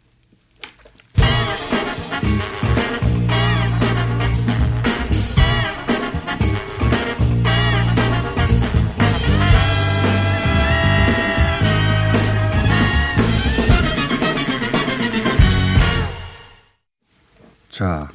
자, 17.70 18.10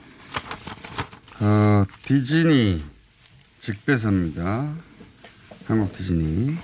어, 1.40 1.84
디즈니 2.04 2.82
직배사입니다. 3.62 4.72
한국 5.68 5.92
디즈니. 5.92 6.56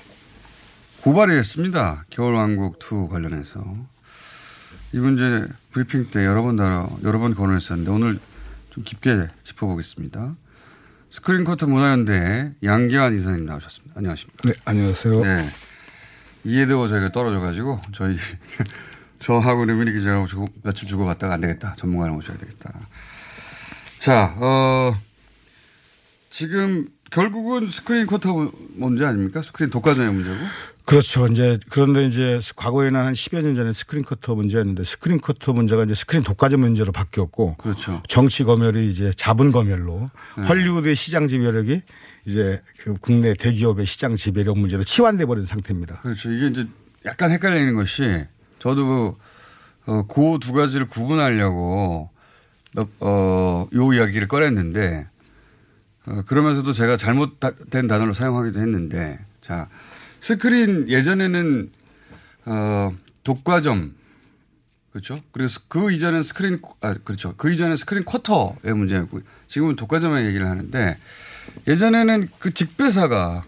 고발이 1.01 1.33
했습니다. 1.37 2.05
겨울왕국2 2.11 3.09
관련해서. 3.09 3.65
이 4.93 4.99
문제 4.99 5.47
브리핑 5.71 6.11
때 6.11 6.25
여러 6.27 6.43
번 6.43 6.57
다뤄, 6.57 6.99
여러 7.05 7.21
번 7.21 7.37
거론했었는데 7.37 7.89
오늘 7.89 8.19
좀 8.71 8.83
깊게 8.83 9.29
짚어보겠습니다. 9.45 10.35
스크린 11.09 11.45
쿼터 11.45 11.69
문화연대 11.69 12.55
양기환 12.65 13.15
이사님 13.15 13.47
나오셨습니다. 13.47 13.95
안녕하십니까. 13.97 14.49
네, 14.49 14.55
안녕하세요. 14.65 15.21
네. 15.23 15.49
이해되고 16.43 16.89
저희가 16.89 17.13
떨어져가지고 17.13 17.81
저희 17.93 18.17
저하고 19.21 19.67
류민희 19.67 19.93
기자하고 19.93 20.27
주고, 20.27 20.49
며칠 20.65 20.89
주고 20.89 21.05
갔다가 21.05 21.35
안 21.35 21.41
되겠다. 21.43 21.75
전문가를 21.75 22.13
모셔야 22.13 22.37
되겠다. 22.39 22.73
자, 24.01 24.35
어, 24.39 24.97
지금 26.39 26.87
결국은 27.11 27.69
스크린 27.69 28.07
쿼터 28.07 28.53
문제 28.77 29.05
아닙니까? 29.05 29.43
스크린 29.43 29.71
독과점의 29.71 30.13
문제고. 30.13 30.37
그렇죠. 30.85 31.27
이제 31.27 31.59
그런데 31.69 32.07
이제 32.07 32.39
과거에는 32.55 33.01
한 33.01 33.13
10여 33.13 33.43
년 33.43 33.57
전에 33.57 33.73
스크린 33.73 34.05
쿼터 34.05 34.37
문제였는데 34.37 34.85
스크린 34.85 35.21
쿼터 35.21 35.53
문제가 35.53 35.83
이제 35.83 35.95
스크린 35.95 36.23
독과점 36.23 36.61
문제로 36.61 36.93
바뀌었고 36.93 37.57
그렇죠. 37.57 38.05
정치 38.07 38.45
검열이 38.45 38.89
이제 38.89 39.11
자본 39.17 39.51
검열로 39.51 40.09
네. 40.37 40.45
헐리우드의 40.45 40.95
시장 40.95 41.27
지배력이 41.27 41.83
이제 42.27 42.63
그 42.79 42.95
국내 43.01 43.35
대기업의 43.35 43.85
시장 43.85 44.15
지배력 44.15 44.61
문제로 44.61 44.85
치환돼 44.85 45.27
버린 45.27 45.45
상태입니다. 45.45 45.99
그렇죠. 46.03 46.31
이게 46.31 46.47
이제 46.47 46.69
약간 47.05 47.33
헷갈리는 47.33 47.75
것이 47.75 48.25
저도 48.61 49.19
어, 49.87 50.07
그두 50.07 50.53
가지를 50.53 50.87
구분하려고 50.87 52.11
어, 53.01 53.69
요 53.75 53.93
이야기를 53.93 54.29
꺼냈는데 54.29 55.09
어, 56.09 56.23
그러면서도 56.27 56.73
제가 56.73 56.97
잘못된 56.97 57.87
단어를 57.87 58.15
사용하기도 58.15 58.59
했는데 58.61 59.19
자 59.41 59.69
스크린 60.21 60.89
예전에는 60.89 61.71
어, 62.47 62.93
독과점 63.25 63.95
그렇죠. 64.91 65.21
스- 65.49 65.69
그 65.69 65.93
이전엔 65.93 66.23
스크린 66.23 66.61
아 66.81 66.95
그렇죠. 67.05 67.35
그 67.37 67.53
이전엔 67.53 67.77
스크린 67.77 68.05
쿼터의 68.05 68.75
문제였고 68.75 69.21
지금은 69.47 69.77
독과점의 69.77 70.27
얘기를 70.27 70.47
하는데 70.49 70.97
예전에는 71.67 72.29
그 72.39 72.55
직배사가 72.55 73.45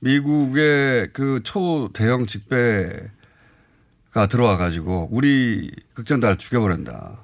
미국의 0.00 1.08
그 1.14 1.40
초대형 1.42 2.26
직배가 2.26 3.08
들어와 4.28 4.56
가지고 4.58 5.08
우리 5.10 5.70
극장 5.94 6.20
다 6.20 6.36
죽여버린다. 6.36 7.18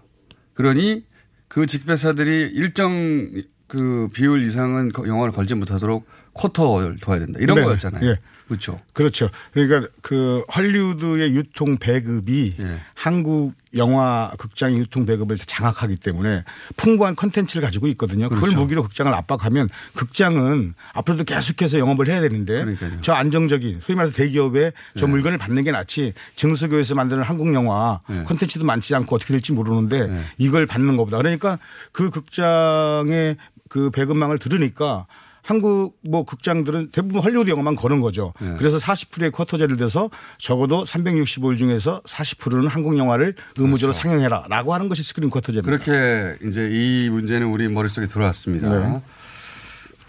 그러니 0.54 1.04
그 1.48 1.66
직배사들이 1.66 2.50
일정 2.54 3.30
그 3.72 4.06
비율 4.12 4.42
이상은 4.42 4.92
거- 4.92 5.08
영화를 5.08 5.32
걸지 5.32 5.54
못하도록 5.54 6.06
쿼터를 6.34 6.98
둬야 7.00 7.18
된다. 7.20 7.38
이런 7.40 7.56
네. 7.56 7.64
거였잖아요. 7.64 8.06
예. 8.06 8.16
그렇죠. 8.48 8.78
그렇죠. 8.92 9.30
그러니까 9.54 9.88
그 10.02 10.42
헐리우드의 10.54 11.34
유통 11.34 11.78
배급이 11.78 12.56
예. 12.60 12.82
한국 12.94 13.54
영화 13.74 14.30
극장의 14.36 14.76
유통 14.76 15.06
배급을 15.06 15.38
장악하기 15.38 15.96
때문에 15.96 16.44
풍부한 16.76 17.16
컨텐츠를 17.16 17.62
가지고 17.64 17.86
있거든요. 17.88 18.24
그걸 18.28 18.40
그렇죠. 18.42 18.58
무기로 18.58 18.82
극장을 18.82 19.10
압박하면 19.14 19.70
극장은 19.94 20.74
앞으로도 20.92 21.24
계속해서 21.24 21.78
영업을 21.78 22.08
해야 22.08 22.20
되는데 22.20 22.60
그러니까요. 22.60 22.98
저 23.00 23.14
안정적인 23.14 23.80
소위 23.80 23.96
말해서 23.96 24.14
대기업에 24.14 24.72
저 24.98 25.06
네. 25.06 25.12
물건을 25.12 25.38
받는 25.38 25.64
게 25.64 25.70
낫지 25.70 26.12
증수교에서 26.34 26.94
만드는 26.94 27.22
한국 27.22 27.54
영화 27.54 28.00
네. 28.06 28.22
컨텐츠도 28.24 28.66
많지 28.66 28.94
않고 28.94 29.16
어떻게 29.16 29.32
될지 29.32 29.52
모르는데 29.52 30.24
이걸 30.36 30.66
받는 30.66 30.96
것보다 30.96 31.16
그러니까 31.16 31.58
그 31.92 32.10
극장의 32.10 33.36
그 33.72 33.90
배급망을 33.90 34.38
들으니까 34.38 35.06
한국 35.40 35.98
뭐 36.06 36.26
극장들은 36.26 36.90
대부분 36.92 37.22
헐리우드 37.22 37.48
영화만 37.48 37.74
거는 37.74 38.02
거죠. 38.02 38.34
네. 38.38 38.54
그래서 38.58 38.76
40%의 38.76 39.30
쿼터제를 39.30 39.78
돼서 39.78 40.10
적어도 40.36 40.84
365일 40.84 41.56
중에서 41.56 42.02
40%는 42.04 42.68
한국 42.68 42.98
영화를 42.98 43.34
의무적으로 43.56 43.94
상영해라라고 43.94 44.74
하는 44.74 44.90
것이 44.90 45.02
스크린 45.02 45.30
쿼터제입니다. 45.30 45.62
그렇게 45.64 46.36
이제 46.46 46.68
이 46.70 47.08
문제는 47.08 47.46
우리 47.46 47.66
머릿속에 47.66 48.06
들어왔습니다. 48.08 48.68
네. 48.68 49.02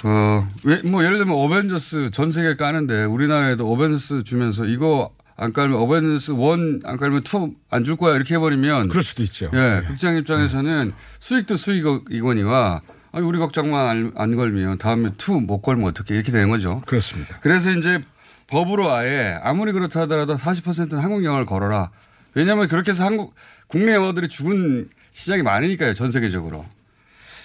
어, 0.04 0.48
왜, 0.66 0.82
뭐 0.84 1.06
예를 1.06 1.18
들면 1.18 1.34
어벤져스 1.34 2.10
전 2.12 2.34
세계 2.34 2.58
까는데 2.58 3.06
우리나라에도 3.06 3.72
어벤져스 3.72 4.26
주면서 4.26 4.66
이거 4.66 5.10
안 5.38 5.54
깔면 5.54 5.80
어벤져스 5.80 6.34
1안 6.34 7.00
깔면 7.00 7.24
2안줄 7.24 7.98
거야 7.98 8.18
이렇게 8.18 8.36
해버리면 8.36 8.90
그럴 8.90 9.02
수도 9.02 9.24
있죠. 9.24 9.50
예, 9.54 9.84
극장 9.88 10.18
입장에서는 10.18 10.92
수익도 11.22 11.56
수익이거니와 11.56 12.82
아니 13.14 13.26
우리 13.26 13.38
극장만 13.38 13.88
안, 13.88 14.12
안 14.16 14.36
걸면 14.36 14.80
다음에 14.80 15.12
2못 15.12 15.62
걸면 15.62 15.88
어떻게 15.88 16.16
이렇게 16.16 16.32
되는 16.32 16.50
거죠. 16.50 16.82
그렇습니다. 16.88 17.38
그래서 17.42 17.72
이제 17.72 18.02
법으로 18.48 18.92
아예 18.92 19.40
아무리 19.44 19.72
그렇다 19.72 20.02
하더라도 20.02 20.36
40%는 20.36 20.98
한국 21.00 21.24
영화를 21.24 21.46
걸어라. 21.46 21.92
왜냐하면 22.34 22.68
그렇게 22.68 22.90
해서 22.90 23.06
한국 23.06 23.36
국내 23.68 23.94
영화들이 23.94 24.28
죽은 24.28 24.90
시장이 25.14 25.44
많으니까요. 25.44 25.94
전 25.94 26.12
세계적으로. 26.12 26.66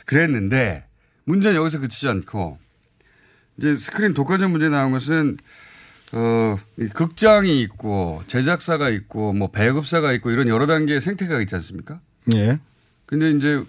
그랬는데 0.06 0.84
문제는 1.24 1.56
여기서 1.56 1.80
그치지 1.80 2.08
않고 2.08 2.58
이제 3.58 3.74
스크린 3.74 4.14
독과점 4.14 4.50
문제 4.50 4.70
나온 4.70 4.90
것은 4.90 5.36
어, 6.12 6.56
이 6.78 6.86
극장이 6.86 7.60
있고 7.60 8.22
제작사가 8.26 8.88
있고 8.88 9.34
뭐 9.34 9.50
배급사가 9.50 10.14
있고 10.14 10.30
이런 10.30 10.48
여러 10.48 10.66
단계의 10.66 11.02
생태계가 11.02 11.42
있지 11.42 11.54
않습니까? 11.56 12.00
예. 12.34 12.58
근데 13.04 13.30
이제 13.32 13.62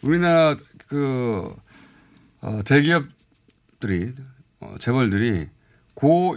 우리나라 0.00 0.56
그 0.92 1.54
어, 2.42 2.60
대기업들이 2.66 4.12
어, 4.60 4.74
재벌들이 4.78 5.48
고, 5.94 6.36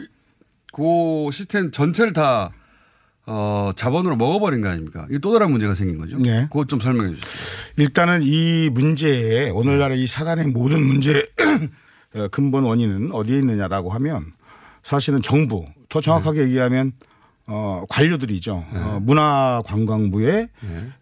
고 0.71 1.29
시스템 1.31 1.71
전체를 1.71 2.13
다 2.13 2.51
어, 3.25 3.71
자본으로 3.75 4.15
먹어버린 4.15 4.61
거 4.61 4.69
아닙니까? 4.69 5.07
이게 5.09 5.17
또 5.17 5.33
다른 5.33 5.51
문제가 5.51 5.73
생긴 5.73 5.97
거죠. 5.97 6.17
네. 6.17 6.47
그것 6.49 6.69
좀 6.69 6.79
설명해 6.79 7.15
주시죠. 7.15 7.27
일단은 7.77 8.21
이 8.23 8.69
문제에 8.71 9.49
오늘날의 9.49 10.01
이 10.01 10.07
사단의 10.07 10.47
모든 10.47 10.85
문제 10.85 11.29
어, 12.15 12.29
근본 12.29 12.63
원인은 12.63 13.11
어디에 13.11 13.39
있느냐라고 13.39 13.89
하면 13.89 14.31
사실은 14.83 15.21
정부 15.21 15.65
더 15.89 15.99
정확하게 15.99 16.43
얘기하면 16.43 16.93
어, 17.47 17.83
관료들이죠. 17.89 18.65
어, 18.73 18.99
문화관광부의 19.03 20.49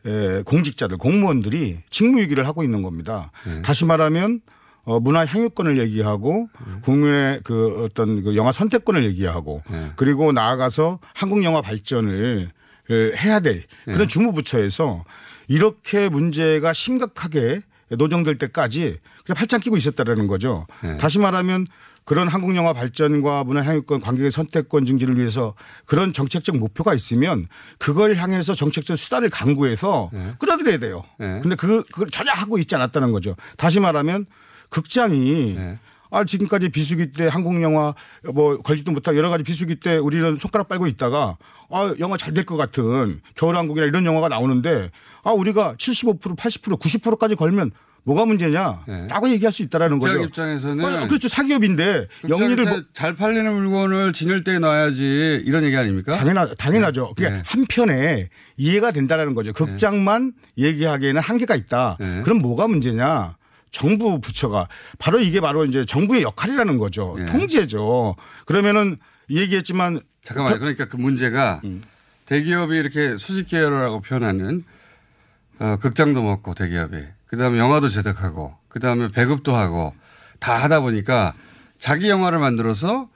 에, 0.05 0.41
공직자들, 0.43 0.97
공무원들이 0.97 1.79
직무유기를 1.89 2.45
하고 2.47 2.63
있는 2.63 2.81
겁니다. 2.81 3.31
다시 3.63 3.85
말하면 3.85 4.41
어, 4.85 4.99
문화 4.99 5.25
향유권을 5.25 5.79
얘기하고 5.79 6.49
국민의 6.83 7.39
그 7.43 7.83
어떤 7.85 8.21
그 8.23 8.35
영화 8.35 8.51
선택권을 8.51 9.05
얘기하고 9.05 9.63
그리고 9.95 10.33
나아가서 10.33 10.99
한국 11.15 11.43
영화 11.45 11.61
발전을 11.61 12.49
에, 12.89 12.93
해야 13.17 13.39
될 13.39 13.63
그런 13.85 14.07
주무부처에서 14.09 15.05
이렇게 15.47 16.09
문제가 16.09 16.73
심각하게 16.73 17.61
노정될 17.89 18.37
때까지 18.37 18.99
그냥 19.25 19.35
팔짱 19.37 19.59
끼고 19.59 19.77
있었다라는 19.77 20.27
거죠. 20.27 20.65
다시 20.99 21.19
말하면 21.19 21.67
그런 22.05 22.27
한국 22.27 22.53
영화 22.55 22.73
발전과 22.73 23.45
문화 23.45 23.63
향유권 23.63 24.01
관객의 24.01 24.29
선택권 24.29 24.85
증진을 24.85 25.17
위해서 25.17 25.53
그런 25.85 26.11
정책적 26.11 26.57
목표가 26.57 26.93
있으면 26.93 27.47
그걸 27.77 28.15
향해서 28.15 28.55
정책적 28.55 28.97
수단을 28.97 29.29
강구해서 29.29 30.11
끌어들여야 30.39 30.79
돼요. 30.79 31.03
근데 31.17 31.55
그 31.55 31.83
그걸 31.83 32.09
전혀 32.09 32.31
하고 32.31 32.57
있지 32.57 32.75
않았다는 32.75 33.11
거죠. 33.13 33.35
다시 33.57 33.79
말하면 33.79 34.25
극장이 34.69 35.57
아 36.13 36.23
지금까지 36.23 36.69
비수기 36.69 37.11
때 37.11 37.27
한국 37.27 37.59
영화 37.63 37.95
뭐 38.33 38.57
걸지도 38.59 38.91
못하고 38.91 39.17
여러 39.17 39.31
가지 39.31 39.43
비수기 39.43 39.77
때 39.77 39.97
우리는 39.97 40.37
손가락 40.39 40.69
빨고 40.69 40.85
있다가 40.85 41.37
아 41.71 41.93
영화 41.99 42.17
잘 42.17 42.33
될 42.35 42.45
것 42.45 42.55
같은 42.55 43.19
겨울왕국이나 43.35 43.87
이런 43.87 44.05
영화가 44.05 44.27
나오는데 44.29 44.91
아 45.23 45.31
우리가 45.31 45.73
75% 45.77 46.19
80% 46.37 46.79
90%까지 46.79 47.33
걸면 47.35 47.71
뭐가 48.05 48.25
문제냐? 48.25 48.83
라고 49.07 49.29
얘기할 49.29 49.53
수 49.53 49.63
있다라는 49.63 49.97
거죠. 49.97 50.23
입장에서는 50.25 50.83
어, 50.83 51.07
그렇죠. 51.07 51.29
사기업인데 51.29 52.09
영리를 52.27 52.65
뭐- 52.65 52.83
잘 52.91 53.15
팔리는 53.15 53.51
물건을 53.53 54.11
진열 54.11 54.43
때 54.43 54.59
놔야지 54.59 55.41
이런 55.45 55.63
얘기 55.63 55.77
아닙니까? 55.77 56.17
당연하, 56.17 56.53
당연하죠. 56.53 57.13
그게 57.15 57.29
네. 57.29 57.41
한편에 57.45 58.27
이해가 58.57 58.91
된다라는 58.91 59.33
거죠. 59.33 59.53
극장만 59.53 60.33
얘기하기에는 60.57 61.21
한계가 61.21 61.55
있다. 61.55 61.95
네. 61.99 62.21
그럼 62.23 62.39
뭐가 62.39 62.67
문제냐? 62.67 63.37
정부 63.73 64.21
부처가 64.21 64.69
바로 64.99 65.19
이게 65.19 65.41
바로 65.41 65.65
이제 65.65 65.83
정부의 65.83 66.21
역할이라는 66.21 66.77
거죠. 66.77 67.15
네. 67.17 67.25
통제죠. 67.25 68.15
그러면은 68.45 68.97
얘기했지만 69.29 69.99
잠깐만요. 70.21 70.59
그러니까 70.59 70.85
그 70.85 70.95
문제가 70.95 71.59
음. 71.65 71.83
대기업이 72.25 72.77
이렇게 72.77 73.17
수직 73.17 73.49
계열이라고 73.49 74.01
표현하는 74.01 74.63
어, 75.59 75.77
극장도 75.81 76.21
먹고 76.21 76.53
대기업이 76.53 76.97
그다음에 77.25 77.57
영화도 77.57 77.89
제작하고 77.89 78.55
그다음에 78.69 79.07
배급도 79.07 79.55
하고 79.55 79.93
다 80.39 80.55
하다 80.55 80.81
보니까 80.81 81.33
자기 81.79 82.09
영화를 82.09 82.37
만들어서 82.39 83.09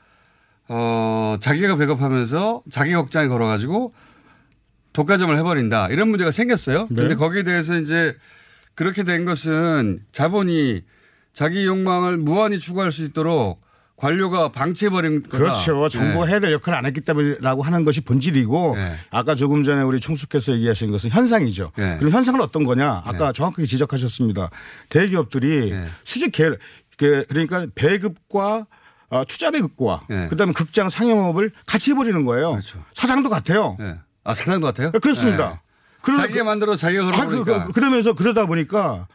어 0.70 1.38
자기가 1.39 1.78
배급하면서 1.78 2.63
자기 2.70 2.93
극장에 2.93 3.28
걸어가지고 3.28 3.93
독과점을 4.93 5.38
해버린다 5.38 5.88
이런 5.89 6.10
문제가 6.10 6.32
생겼어요. 6.32 6.88
네. 6.89 6.96
그런데 6.96 7.15
거기에 7.15 7.43
대해서 7.43 7.78
이제 7.78 8.15
그렇게 8.78 9.04
된 9.04 9.26
것은 9.26 10.00
자본이 10.12 10.82
자기 11.34 11.66
욕망을 11.66 12.18
무한히 12.18 12.60
추구할 12.60 12.92
수 12.92 13.04
있도록 13.04 13.60
관료가 13.96 14.50
방치해버린 14.52 15.24
거다. 15.24 15.38
그렇죠. 15.40 15.90
정부가 15.90 16.26
네. 16.26 16.32
해야 16.32 16.40
될 16.40 16.52
역할을 16.52 16.78
안 16.78 16.86
했기 16.86 17.02
때문이라고 17.02 17.63
하는 17.63 17.84
것이 17.84 18.02
본질이고 18.02 18.76
아까 19.10 19.34
조금 19.34 19.63
전에 19.63 19.82
우리 19.82 20.00
총수께서 20.00 20.54
얘기하신 20.54 20.92
것은 20.92 21.10
현상이죠. 21.10 21.72
네. 21.76 21.98
그럼 21.98 22.12
현상은 22.13 22.40
어떤 22.42 22.63
거냐? 22.63 23.02
아까 23.04 23.32
정확하게 23.34 23.66
지적하셨습니다. 23.66 24.52
대기업들이 24.90 25.74
수직 26.04 26.32
계열 26.32 26.60
그- 26.98 27.26
그러니까 27.28 27.66
배급과 27.74 28.68
어, 29.10 29.24
투자 29.28 29.50
배급과 29.50 30.04
그다음에 30.30 30.54
극장 30.54 30.90
상영업을 30.90 31.52
같이 31.66 31.90
해버리는 31.92 32.24
거예요. 32.26 32.60
사장도 32.94 33.30
같아요. 33.30 33.76
아 34.24 34.34
사장도 34.36 34.68
같아요? 34.68 34.92
그렇습니다. 34.92 35.63
네. 36.08 36.13
그러- 36.13 36.28
자기가 36.28 36.43
만들어 36.43 36.76
자기가 36.76 37.04
아, 37.04 37.12
그, 37.12 37.12
걸어보니까. 37.43 37.67
그, 37.72 37.80
러면서 37.80 38.13
그러다 38.13 38.46
보니까 38.46 39.08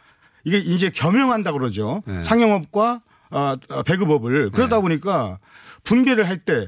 이게 0.43 0.57
이제 0.57 0.89
겸용한다 0.89 1.51
그러죠. 1.51 2.03
네. 2.05 2.21
상영업과 2.21 3.01
어, 3.31 3.55
어, 3.69 3.83
배급업을 3.83 4.51
그러다 4.51 4.79
보니까 4.81 5.39
분배를 5.83 6.27
할 6.27 6.43
때 6.45 6.67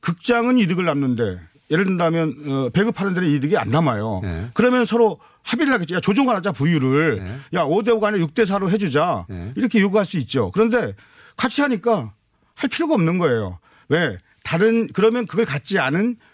극장은 0.00 0.58
이득을 0.58 0.84
남는데 0.84 1.40
예를 1.70 1.84
든다면 1.84 2.34
어, 2.48 2.68
배급하는 2.72 3.14
데는 3.14 3.28
이득이 3.28 3.56
안 3.56 3.70
남아요. 3.70 4.20
네. 4.22 4.50
그러면 4.54 4.84
서로 4.84 5.18
합의를 5.42 5.72
하겠지. 5.72 5.94
야, 5.94 6.00
조정을 6.00 6.34
하자 6.34 6.52
부유를. 6.52 7.40
야, 7.54 7.64
5대 7.64 7.88
5가 7.88 8.04
아니라 8.04 8.24
6대 8.26 8.44
4로 8.46 8.68
해 8.70 8.78
주자. 8.78 9.26
네. 9.28 9.52
이렇게 9.56 9.80
요구할 9.80 10.04
수 10.06 10.16
있죠. 10.18 10.50
그런데 10.52 10.94
같이 11.36 11.60
하니까 11.62 12.12
할 12.54 12.68
필요가 12.70 12.94
없는 12.94 13.18
거예요. 13.18 13.58
왜? 13.88 14.18
다른 14.44 14.86
그러면 14.92 15.26
그걸 15.26 15.44
갖지 15.44 15.78
않은 15.78 16.16
어, 16.18 16.25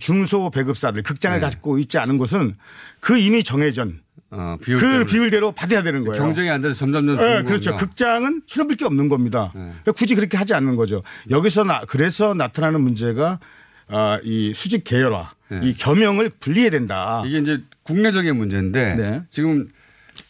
중소 0.00 0.50
배급사들 0.50 1.02
극장을 1.02 1.38
네. 1.38 1.44
갖고 1.44 1.78
있지 1.78 1.98
않은 1.98 2.18
곳은 2.18 2.56
그 3.00 3.18
이미 3.18 3.42
정해진 3.42 4.00
어, 4.30 4.56
그 4.60 4.64
비율대로. 4.64 5.04
비율대로 5.04 5.52
받아야 5.52 5.82
되는 5.82 6.04
거예요. 6.04 6.22
경쟁이 6.22 6.48
안 6.48 6.60
돼서 6.60 6.74
점점점 6.74 7.16
네, 7.18 7.42
그렇죠. 7.42 7.72
거군요. 7.72 7.76
극장은 7.88 8.42
손해볼 8.46 8.76
게 8.76 8.84
없는 8.86 9.08
겁니다. 9.08 9.52
네. 9.54 9.60
그러니까 9.60 9.92
굳이 9.92 10.14
그렇게 10.14 10.36
하지 10.38 10.54
않는 10.54 10.76
거죠. 10.76 11.02
여기서 11.30 11.64
나, 11.64 11.82
그래서 11.86 12.32
나타나는 12.34 12.80
문제가 12.80 13.40
아, 13.88 14.18
이 14.22 14.54
수직 14.54 14.84
계열화, 14.84 15.32
이 15.62 15.74
겸용을 15.74 16.30
분리해야 16.40 16.70
된다. 16.70 17.20
네. 17.24 17.28
이게 17.28 17.38
이제 17.40 17.62
국내적인 17.82 18.34
문제인데 18.36 18.94
네. 18.96 19.22
지금 19.28 19.68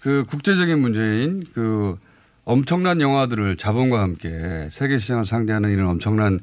그 0.00 0.24
국제적인 0.24 0.80
문제인 0.80 1.44
그 1.54 1.96
엄청난 2.44 3.00
영화들을 3.00 3.56
자본과 3.56 4.00
함께 4.00 4.68
세계 4.72 4.98
시장을 4.98 5.24
상대하는 5.24 5.70
이런 5.70 5.86
엄청난 5.86 6.40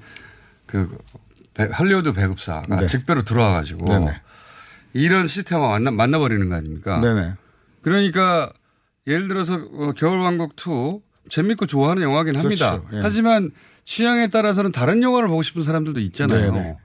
그 0.65 0.88
배- 0.88 0.98
할리우드 1.72 2.13
배급사가 2.13 2.80
네. 2.80 2.86
직배로 2.88 3.24
들어와 3.24 3.54
가지고. 3.54 4.10
이런 4.93 5.28
시스템과 5.28 5.69
만나, 5.69 5.91
만나버리는 5.91 6.50
거 6.50 6.56
아닙니까? 6.56 7.00
네네. 7.00 7.34
그러니까 7.82 8.52
예를 9.08 9.28
들어서 9.28 9.56
어, 9.56 9.91
겨울왕국 9.93 10.56
2 10.56 11.02
재밌고 11.30 11.67
좋아하는 11.67 12.04
영화긴 12.04 12.36
합니다. 12.36 12.72
그렇죠. 12.72 12.98
예. 12.98 13.02
하지만 13.02 13.52
취향에 13.86 14.28
따라서는 14.28 14.72
다른 14.72 15.04
영화를 15.04 15.30
보고 15.30 15.41
싶은 15.41 15.63
사람들도 15.63 16.00
있잖아요. 16.00 16.52
네네. 16.52 16.78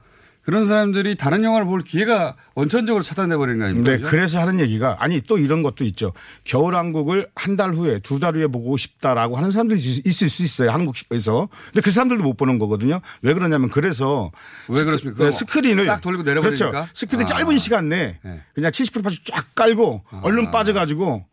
그런 0.44 0.66
사람들이 0.66 1.14
다른 1.16 1.42
영화를 1.42 1.66
볼 1.66 1.82
기회가 1.82 2.36
원천적으로 2.54 3.02
차단돼 3.02 3.36
버리는 3.36 3.58
거 3.58 3.64
아닙니까? 3.64 3.90
네, 3.92 3.96
그죠? 3.98 4.10
그래서 4.10 4.38
하는 4.40 4.60
얘기가 4.60 4.98
아니 5.00 5.20
또 5.22 5.38
이런 5.38 5.62
것도 5.62 5.84
있죠. 5.84 6.12
겨울왕국을 6.44 7.28
한 7.34 7.56
달 7.56 7.72
후에 7.74 7.98
두 8.00 8.18
달 8.18 8.34
후에 8.34 8.46
보고 8.48 8.76
싶다라고 8.76 9.36
하는 9.36 9.50
사람들이 9.50 9.80
있- 9.80 10.06
있을 10.06 10.28
수 10.28 10.42
있어요. 10.42 10.70
한국에서. 10.70 11.48
근데 11.66 11.80
그 11.80 11.90
사람들도 11.90 12.22
못 12.22 12.36
보는 12.36 12.58
거거든요. 12.58 13.00
왜 13.22 13.32
그러냐면 13.32 13.70
그래서 13.70 14.30
왜 14.68 14.84
그렇습니까? 14.84 15.24
네, 15.24 15.30
스크린을 15.30 15.84
싹 15.84 16.00
돌리고 16.00 16.22
내려버리니까? 16.24 16.70
그렇죠. 16.70 16.88
스크린 16.92 17.22
아. 17.22 17.26
짧은 17.26 17.56
시간 17.58 17.88
내에 17.88 18.18
네. 18.22 18.42
그냥 18.54 18.70
70%까지 18.70 19.24
쫙 19.24 19.54
깔고 19.54 20.04
아. 20.10 20.20
얼른 20.24 20.50
빠져가지고 20.50 21.24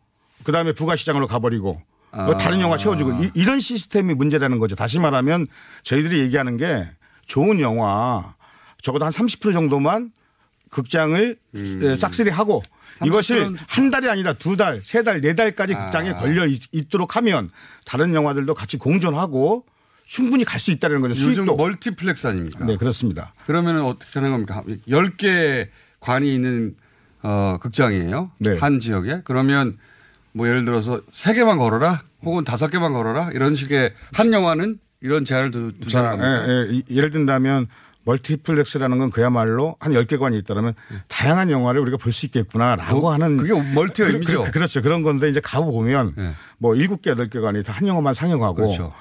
그 0.44 0.52
다음에 0.52 0.72
부가시장으로 0.72 1.26
가버리고 1.26 1.82
뭐 2.14 2.34
아. 2.34 2.36
다른 2.36 2.60
영화 2.60 2.76
채워주고 2.76 3.30
이, 3.34 3.44
런 3.44 3.58
시스템이 3.60 4.14
문제라는 4.14 4.58
거죠. 4.58 4.74
다시 4.76 4.98
말하면 5.00 5.46
저희들이 5.82 6.20
얘기하는 6.20 6.56
게 6.56 6.88
좋은 7.26 7.60
영화 7.60 8.34
적어도 8.82 9.04
한 9.06 9.12
30% 9.12 9.52
정도만 9.52 10.12
극장을 10.70 11.36
에, 11.56 11.96
싹쓸이 11.96 12.30
하고 12.30 12.62
이것을 13.04 13.46
30%는한 13.46 13.90
달이 13.90 14.08
아니라 14.08 14.32
두 14.34 14.56
달, 14.56 14.82
세 14.84 15.02
달, 15.02 15.20
네 15.20 15.34
달까지 15.34 15.74
아. 15.74 15.84
극장에 15.84 16.12
걸려 16.14 16.46
있, 16.46 16.60
도록 16.90 17.16
하면 17.16 17.50
다른 17.84 18.14
영화들도 18.14 18.52
같이 18.54 18.76
공존하고 18.76 19.64
충분히 20.06 20.44
갈 20.44 20.60
수 20.60 20.70
있다는 20.70 21.00
거죠. 21.00 21.14
요즘 21.22 21.34
수익도. 21.46 21.56
멀티플렉스 21.56 22.26
아닙니까? 22.26 22.64
네, 22.66 22.76
그렇습니다. 22.76 23.32
그러면 23.46 23.80
어떻게 23.82 24.18
하는 24.20 24.30
겁니까? 24.32 24.62
10개 24.88 25.68
관이 26.00 26.34
있는 26.34 26.76
어, 27.22 27.56
극장이에요. 27.60 28.32
네. 28.40 28.58
한 28.58 28.78
지역에. 28.80 29.22
그러면 29.24 29.78
뭐 30.32 30.48
예를 30.48 30.64
들어서 30.64 31.00
3개만 31.06 31.58
걸어라 31.58 32.02
혹은 32.24 32.44
5개만 32.44 32.92
걸어라 32.92 33.30
이런 33.32 33.54
식의 33.54 33.94
한 34.12 34.32
영화는 34.32 34.78
이런 35.00 35.24
제한을 35.24 35.50
두, 35.50 35.72
자, 35.72 35.78
두자는 35.80 36.10
겁니까? 36.10 36.48
예, 36.48 36.52
예. 36.52 36.74
이- 36.74 36.84
예를 36.96 37.10
든다면 37.10 37.66
멀티플렉스라는 38.04 38.98
건 38.98 39.10
그야말로 39.10 39.76
한 39.80 39.92
10개관이 39.92 40.38
있다면 40.38 40.74
다양한 41.08 41.50
영화를 41.50 41.80
우리가 41.80 41.96
볼 41.96 42.12
수 42.12 42.26
있겠구나라고 42.26 43.00
뭐, 43.00 43.12
하는 43.12 43.36
그게 43.38 43.52
멀티의 43.54 44.08
그, 44.08 44.12
의미죠. 44.14 44.44
그, 44.52 44.58
렇죠 44.58 44.82
그런 44.82 45.02
건데 45.02 45.28
이제 45.28 45.40
가보 45.40 45.70
보면 45.72 46.12
네. 46.16 46.34
뭐 46.58 46.72
7개, 46.74 47.06
8개관이 47.16 47.64
다 47.64 47.72
한 47.72 47.86
영화만 47.88 48.12
상영하고 48.14 48.54
그렇죠. 48.56 48.92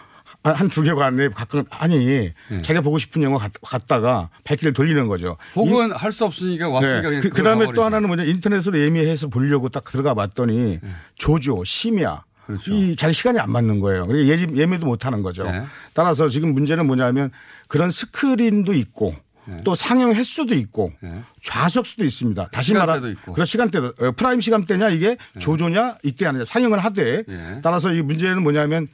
한두 0.44 0.82
개관에 0.82 1.28
가끔 1.30 1.64
아니 1.70 2.32
자기가 2.64 2.82
보고 2.82 2.98
싶은 2.98 3.22
영화 3.22 3.38
갔- 3.38 3.52
갔다가 3.62 4.30
발길을 4.46 4.74
돌리는 4.74 5.08
거죠. 5.08 5.38
혹은 5.56 5.92
할 5.92 6.12
수 6.12 6.26
없으니까 6.26 6.70
왔으니까 6.70 7.10
그냥 7.10 7.22
그, 7.22 7.44
다음에 7.44 7.68
또. 7.76 7.84
하나는 7.84 8.08
뭐냐 8.08 8.24
인터넷으로 8.24 8.80
예매해서 8.80 9.28
보려고 9.28 9.70
딱 9.70 9.84
들어가 9.84 10.14
봤더니 10.16 10.80
조조, 11.16 11.64
심야 11.66 12.24
그렇죠. 12.52 12.74
이 12.74 12.96
자기 12.96 13.14
시간이 13.14 13.40
안 13.40 13.52
맞는 13.52 13.80
거예요. 13.80 14.08
그리고 14.08 14.30
예, 14.32 14.60
예매도 14.62 14.86
못 14.86 15.06
하는 15.06 15.22
거죠. 15.22 15.44
네. 15.44 15.64
따라서 15.94 16.28
지금 16.30 16.54
문제는 16.54 16.86
뭐냐면 16.86 17.32
그런 17.68 17.92
스크린도 17.92 18.74
있고 18.74 19.16
또 19.64 19.76
상영 19.76 20.14
횟수도 20.14 20.54
있고 20.56 20.94
네. 21.02 21.24
좌석수도 21.44 22.04
있습니다. 22.06 22.50
다시 22.52 22.74
말하면. 22.74 23.18
그런 23.34 23.46
시간대도 23.46 23.94
어, 24.00 24.12
prime 24.12 24.40
시간대냐 24.40 24.90
이게 24.90 25.18
조조냐 25.40 25.98
이때 26.04 26.26
아니냐 26.28 26.46
상영을 26.46 26.80
하되 26.80 27.24
네. 27.28 27.60
따라서 27.62 27.92
이 27.94 28.02
문제는 28.02 28.44
뭐냐면 28.44 28.88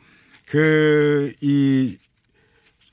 그 0.47 1.33
이 1.41 1.97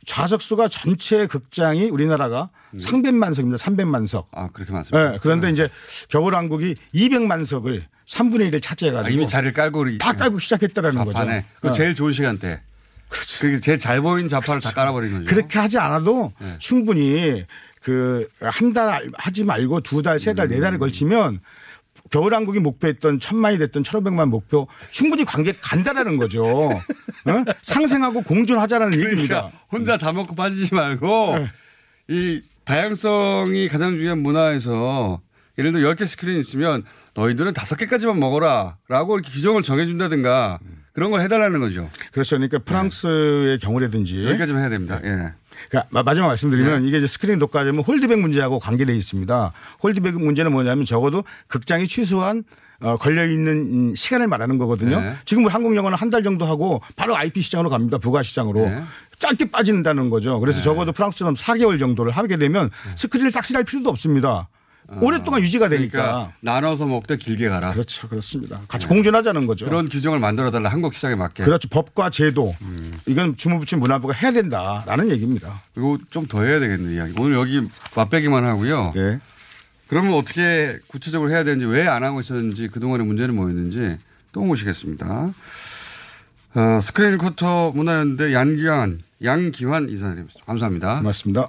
좌석수가 0.07 0.69
전체 0.69 1.27
극장이 1.27 1.89
우리나라가 1.91 2.51
300만 2.77 3.35
석입니다. 3.35 3.63
300만 3.63 4.07
석. 4.07 4.29
아, 4.33 4.49
그렇게 4.53 4.73
많습니다. 4.73 5.13
네, 5.13 5.19
그런데 5.21 5.51
이제 5.51 5.69
겨울왕국이 6.09 6.75
200만 6.95 7.45
석을 7.45 7.87
3분의 8.07 8.51
1을 8.51 8.57
아, 8.57 8.61
차지해가지고 8.61 9.15
이미 9.15 9.27
자리를 9.27 9.53
깔고 9.53 9.99
다 9.99 10.13
깔고 10.13 10.39
시작했다라는 10.39 10.99
거죠. 11.05 11.13
좌판에 11.13 11.45
그 11.61 11.69
어. 11.69 11.73
제일 11.73 11.95
좋은 11.95 12.13
시간대. 12.13 12.61
그렇죠. 13.09 13.41
그게 13.41 13.61
제일 13.61 13.79
잘 13.79 14.01
보이는 14.01 14.29
좌판을 14.29 14.61
다 14.61 14.73
깔아버리는 14.73 15.19
거죠. 15.25 15.31
그렇게 15.35 15.59
하지 15.59 15.79
않아도 15.79 16.33
네. 16.39 16.57
충분히 16.59 17.45
그 17.81 18.27
한 18.41 18.73
달 18.73 19.11
하지 19.19 19.45
말고 19.45 19.81
두 19.83 20.03
달, 20.03 20.19
세 20.19 20.33
달, 20.33 20.49
네 20.49 20.59
달을 20.59 20.79
걸치면 20.79 21.41
겨울왕국이 22.11 22.61
목표했던 22.61 23.21
천만이 23.21 23.59
됐던 23.59 23.83
천오백만 23.83 24.29
목표 24.29 24.69
충분히 24.91 25.25
관객 25.25 25.57
간다라는 25.61 26.17
거죠. 26.17 26.45
어? 26.45 26.81
상생하고 27.63 28.23
공존하자라는 28.23 28.99
얘기입니다. 29.01 29.41
그러니까 29.43 29.59
혼자 29.73 29.97
다 29.97 30.13
먹고 30.13 30.35
빠지지 30.35 30.75
말고 30.75 31.37
이 32.09 32.43
다양성이 32.65 33.69
가장 33.69 33.97
중요한 33.97 34.21
문화에서 34.21 35.21
예를 35.59 35.73
들어 35.73 35.91
10개 35.93 36.07
스크린 36.07 36.39
있으면 36.39 36.85
너희들은 37.15 37.53
5개까지만 37.53 38.19
먹어라 38.19 38.77
라고 38.89 39.17
이렇게 39.17 39.31
규정을 39.31 39.63
정해준다든가 39.63 40.59
그런 40.93 41.11
걸 41.11 41.21
해달라는 41.23 41.61
거죠. 41.61 41.89
그렇죠. 42.13 42.37
그러니까 42.37 42.59
프랑스의 42.59 43.59
경우라든지 43.59 44.27
여기까지만 44.27 44.63
해야 44.63 44.71
됩니다. 44.71 45.01
예. 45.05 45.33
그러니까 45.69 45.89
마- 45.91 46.03
마지막 46.03 46.29
말씀드리면 46.29 46.83
네. 46.83 46.89
이게 46.89 46.99
이제 46.99 47.07
스크린 47.07 47.39
독과점은 47.39 47.83
holdback 47.85 48.19
문제하고 48.21 48.59
관계되어 48.59 48.95
있습니다. 48.95 49.53
holdback 49.83 50.15
문제는 50.21 50.53
뭐냐면 50.53 50.85
적어도 50.85 51.25
극장이 51.49 51.89
최소한 51.89 52.45
어, 52.81 52.97
걸려 52.97 53.25
있는 53.25 53.95
시간을 53.95 54.27
말하는 54.27 54.59
거거든요. 54.59 55.01
네. 55.01 55.15
지금 55.25 55.47
한국 55.47 55.75
영화는 55.77 55.97
한 55.97 56.11
달 56.11 56.23
정도 56.23 56.45
하고 56.45 56.83
바로 56.97 57.17
IP 57.17 57.41
시장으로 57.41 57.71
갑니다. 57.71 57.99
부가 57.99 58.23
시장으로. 58.23 58.61
네. 58.69 58.83
짧게 59.19 59.51
빠진다는 59.51 60.11
거죠. 60.11 60.39
그래서 60.41 60.61
적어도 60.61 60.93
프랑스처럼 60.93 61.35
4개월 61.35 61.79
정도를 61.79 62.13
하게 62.13 62.37
되면 62.37 62.71
스크린을 62.97 63.31
싹쓸이할 63.31 63.65
필요도 63.65 63.89
없습니다. 63.91 64.49
오랫동안 65.01 65.41
유지가 65.43 65.69
되니까. 65.69 65.91
그러니까 66.03 66.33
나눠서 66.41 66.87
먹되 66.87 67.17
길게 67.17 67.49
가라. 67.49 67.73
그렇죠. 67.73 68.09
그렇습니다. 68.09 68.61
같이 68.69 68.87
공존하자는 68.87 69.47
거죠. 69.47 69.65
그런 69.65 69.89
규정을 69.89 70.19
만들어 70.19 70.51
달라 70.51 70.69
한국 70.71 70.95
시장에 70.95 71.15
맞게. 71.15 71.45
그렇죠. 71.45 71.69
법과 71.69 72.11
제도. 72.11 72.55
음. 72.63 72.99
이건 73.07 73.37
주무부처 73.37 73.77
문화부가 73.79 74.13
해야 74.15 74.31
된다라는 74.33 75.11
얘기입니다. 75.11 75.63
이거 75.77 75.99
좀 76.11 76.27
더 76.27 76.43
해야 76.43 76.59
되겠네 76.61 76.95
이야기. 76.95 77.15
오늘 77.19 77.37
여기 77.37 77.63
맛배기만 77.97 78.45
하고요. 78.45 78.93
네. 78.95 79.19
그러면 79.89 80.15
어떻게 80.15 80.79
구체적으로 80.89 81.31
해야 81.31 81.45
되는지 81.45 81.67
왜 81.67 81.87
안 81.87 82.03
하고 82.03 82.21
있었는지 82.21 82.69
그동안의 82.69 83.07
문제는 83.07 83.35
뭐였는지 83.35 83.99
또 84.33 84.41
모시겠습니다. 84.45 85.31
어, 86.57 86.79
스크린 86.81 87.19
쿼터 87.19 87.73
문화연대 87.73 88.33
양기환, 88.33 89.01
양기환 89.23 89.89
이사님 89.89 90.29
감사합니다. 90.47 90.99
고맙습니다. 90.99 91.49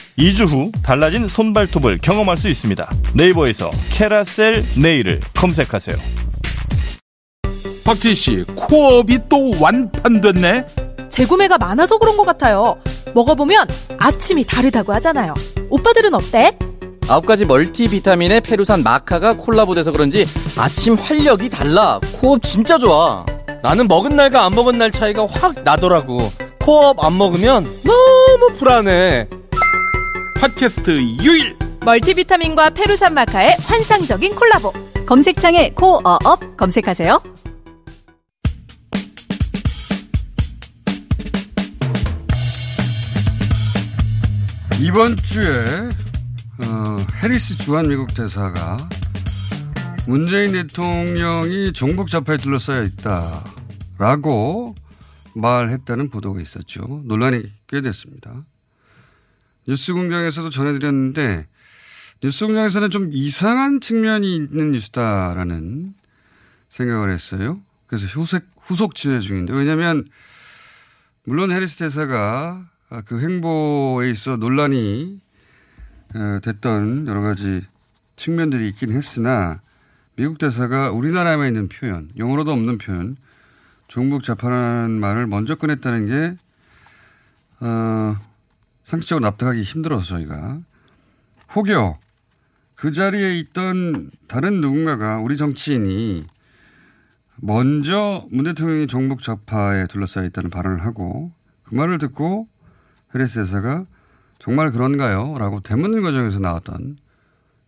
2주 0.21 0.47
후 0.47 0.71
달라진 0.83 1.27
손발톱을 1.27 1.97
경험할 1.97 2.37
수 2.37 2.47
있습니다 2.47 2.87
네이버에서 3.15 3.71
캐라셀 3.93 4.63
네일을 4.81 5.19
검색하세요 5.35 5.95
박지희 7.83 8.15
씨, 8.15 8.43
코업이 8.55 9.19
또 9.27 9.51
완판됐네? 9.59 10.67
재구매가 11.09 11.57
많아서 11.57 11.97
그런 11.97 12.15
것 12.15 12.25
같아요. 12.25 12.77
먹어보면 13.13 13.67
아침이 13.97 14.45
다르다고 14.45 14.93
하잖아요. 14.93 15.33
오빠들은 15.69 16.13
어때? 16.13 16.57
아홉 17.09 17.25
가지 17.25 17.43
멀티비타민의 17.43 18.41
페루산 18.41 18.83
마카가 18.83 19.33
콜라보돼서 19.33 19.91
그런지 19.91 20.25
아침 20.57 20.93
활력이 20.93 21.49
달라. 21.49 21.99
코업 22.13 22.43
진짜 22.43 22.77
좋아. 22.77 23.25
나는 23.61 23.87
먹은 23.87 24.15
날과 24.15 24.45
안 24.45 24.53
먹은 24.53 24.77
날 24.77 24.91
차이가 24.91 25.25
확 25.25 25.63
나더라고. 25.63 26.21
코업 26.59 27.03
안 27.03 27.17
먹으면 27.17 27.63
너무 27.83 28.53
불안해. 28.57 29.27
팟캐스트 30.41 30.99
유일! 31.23 31.55
멀티비타민과 31.85 32.71
페루산 32.71 33.13
마카의 33.13 33.57
환상적인 33.59 34.33
콜라보. 34.33 34.73
검색창에 35.05 35.69
코어업 35.75 36.57
검색하세요. 36.57 37.21
이번 44.81 45.15
주에 45.15 45.45
어, 46.57 46.97
해리스 47.21 47.59
주한 47.59 47.87
미국 47.87 48.11
대사가 48.15 48.77
문재인 50.07 50.53
대통령이 50.53 51.71
종북 51.73 52.09
좌파에 52.09 52.37
둘러싸여 52.37 52.81
있다라고 53.99 54.73
말했다는 55.35 56.09
보도가 56.09 56.41
있었죠. 56.41 57.03
논란이 57.05 57.43
꽤 57.67 57.81
됐습니다. 57.81 58.43
뉴스공장에서도 59.67 60.49
전해드렸는데 60.49 61.47
뉴스공장에서는 62.23 62.89
좀 62.89 63.09
이상한 63.11 63.81
측면이 63.81 64.35
있는 64.35 64.71
뉴스다라는 64.71 65.93
생각을 66.69 67.09
했어요. 67.09 67.59
그래서 67.87 68.07
후속, 68.07 68.43
후속 68.59 68.95
취재 68.95 69.19
중인데 69.19 69.53
왜냐하면 69.53 70.05
물론 71.23 71.51
해리스 71.51 71.77
대사가 71.77 72.63
그 73.05 73.19
행보에 73.19 74.09
있어 74.09 74.37
논란이 74.37 75.19
어, 76.13 76.39
됐던 76.43 77.07
여러 77.07 77.21
가지 77.21 77.65
측면들이 78.17 78.67
있긴 78.69 78.91
했으나 78.91 79.61
미국 80.15 80.37
대사가 80.37 80.91
우리나라에만 80.91 81.47
있는 81.47 81.69
표현, 81.69 82.09
영어로도 82.17 82.51
없는 82.51 82.77
표현, 82.77 83.15
중국 83.87 84.23
자파라는 84.23 84.91
말을 84.99 85.27
먼저 85.27 85.55
꺼냈다는 85.55 86.07
게 86.07 86.37
어, 87.61 88.17
상식적으로 88.91 89.23
납득하기 89.23 89.61
힘들어서 89.63 90.03
저희가 90.03 90.59
혹여 91.55 91.97
그 92.75 92.91
자리에 92.91 93.37
있던 93.39 94.11
다른 94.27 94.59
누군가가 94.59 95.19
우리 95.19 95.37
정치인이 95.37 96.25
먼저 97.37 98.27
문 98.31 98.43
대통령이 98.43 98.87
종북 98.87 99.21
좌파에 99.21 99.87
둘러싸여 99.87 100.25
있다는 100.25 100.49
발언을 100.49 100.83
하고 100.83 101.31
그 101.63 101.73
말을 101.73 101.99
듣고 101.99 102.49
헤레스 103.15 103.35
대사가 103.39 103.85
정말 104.39 104.71
그런가요? 104.71 105.37
라고 105.37 105.61
되묻는 105.61 106.01
과정에서 106.01 106.39
나왔던 106.39 106.97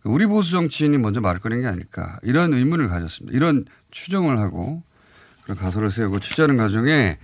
우리 0.02 0.26
보수 0.26 0.50
정치인이 0.50 0.98
먼저 0.98 1.22
말을 1.22 1.40
꺼낸 1.40 1.62
게 1.62 1.66
아닐까 1.66 2.18
이런 2.22 2.52
의문을 2.52 2.88
가졌습니다. 2.88 3.34
이런 3.34 3.64
추정을 3.90 4.38
하고 4.38 4.82
그런 5.44 5.56
가설을 5.56 5.90
세우고 5.90 6.20
취재하는 6.20 6.58
과정에 6.58 7.18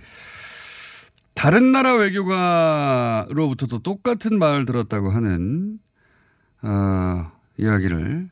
다른 1.41 1.71
나라 1.71 1.95
외교가로부터도 1.95 3.79
똑같은 3.79 4.37
말을 4.37 4.65
들었다고 4.65 5.09
하는 5.09 5.79
어, 6.61 7.31
이야기를 7.57 8.29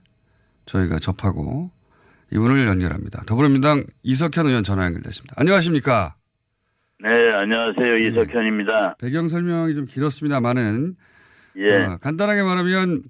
저희가 0.67 1.00
접하고 1.00 1.72
이분을 2.32 2.67
연결합니다. 2.67 3.24
더불어민주당 3.26 3.84
이석현 4.04 4.45
의원 4.45 4.63
전화 4.63 4.86
연결됐습니다. 4.86 5.34
안녕하십니까? 5.38 6.17
네, 7.00 7.10
안녕하세요. 7.10 7.98
이석현입니다. 7.98 8.98
배경 9.00 9.28
설명이 9.28 9.74
좀 9.74 9.88
길었습니다만은 9.88 10.95
예. 11.58 11.76
어, 11.78 11.98
간단하게 11.98 12.43
말하면 12.43 13.02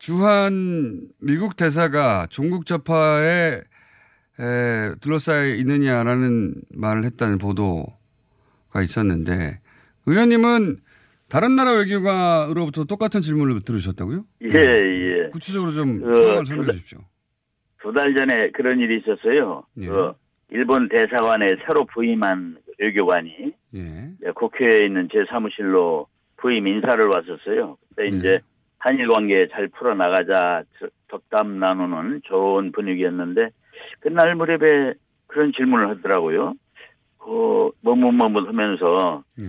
주한 0.00 1.00
미국 1.20 1.54
대사가 1.54 2.26
종국 2.28 2.66
좌파에 2.66 3.60
에, 4.40 4.94
둘러싸여 5.00 5.54
있느냐라는 5.54 6.54
말을 6.74 7.04
했다는 7.04 7.38
보도가 7.38 8.01
있었는데 8.80 9.60
의원님은 10.06 10.76
다른 11.28 11.56
나라 11.56 11.72
외교가로부터 11.72 12.84
똑같은 12.84 13.20
질문을 13.20 13.60
들으셨다고요? 13.62 14.24
예, 14.42 14.48
예. 14.58 15.28
구체적으로 15.30 15.72
좀 15.72 16.00
그, 16.00 16.14
상황을 16.14 16.46
설명해 16.46 16.72
주십시오. 16.72 17.00
두 17.82 17.92
달 17.92 18.14
전에 18.14 18.50
그런 18.52 18.78
일이 18.78 18.98
있었어요. 18.98 19.64
예. 19.80 19.86
그 19.88 20.12
일본 20.50 20.88
대사관에 20.88 21.56
새로 21.66 21.84
부임한 21.86 22.58
외교관이 22.78 23.52
예. 23.74 24.10
국회에 24.34 24.86
있는 24.86 25.08
제 25.12 25.24
사무실로 25.28 26.06
부임 26.36 26.66
인사를 26.66 27.04
왔었어요. 27.06 27.76
그때 27.88 28.04
예. 28.04 28.08
이제 28.08 28.40
한일 28.78 29.08
관계 29.08 29.48
잘 29.52 29.68
풀어 29.68 29.94
나가자 29.94 30.62
덕담 31.08 31.58
나누는 31.58 32.22
좋은 32.24 32.72
분위기였는데 32.72 33.50
그날 34.00 34.34
무렵에 34.34 34.94
그런 35.28 35.52
질문을 35.56 35.88
하더라고요. 35.90 36.54
그 37.22 37.70
머뭇머뭇하면서 37.82 39.22
예. 39.40 39.44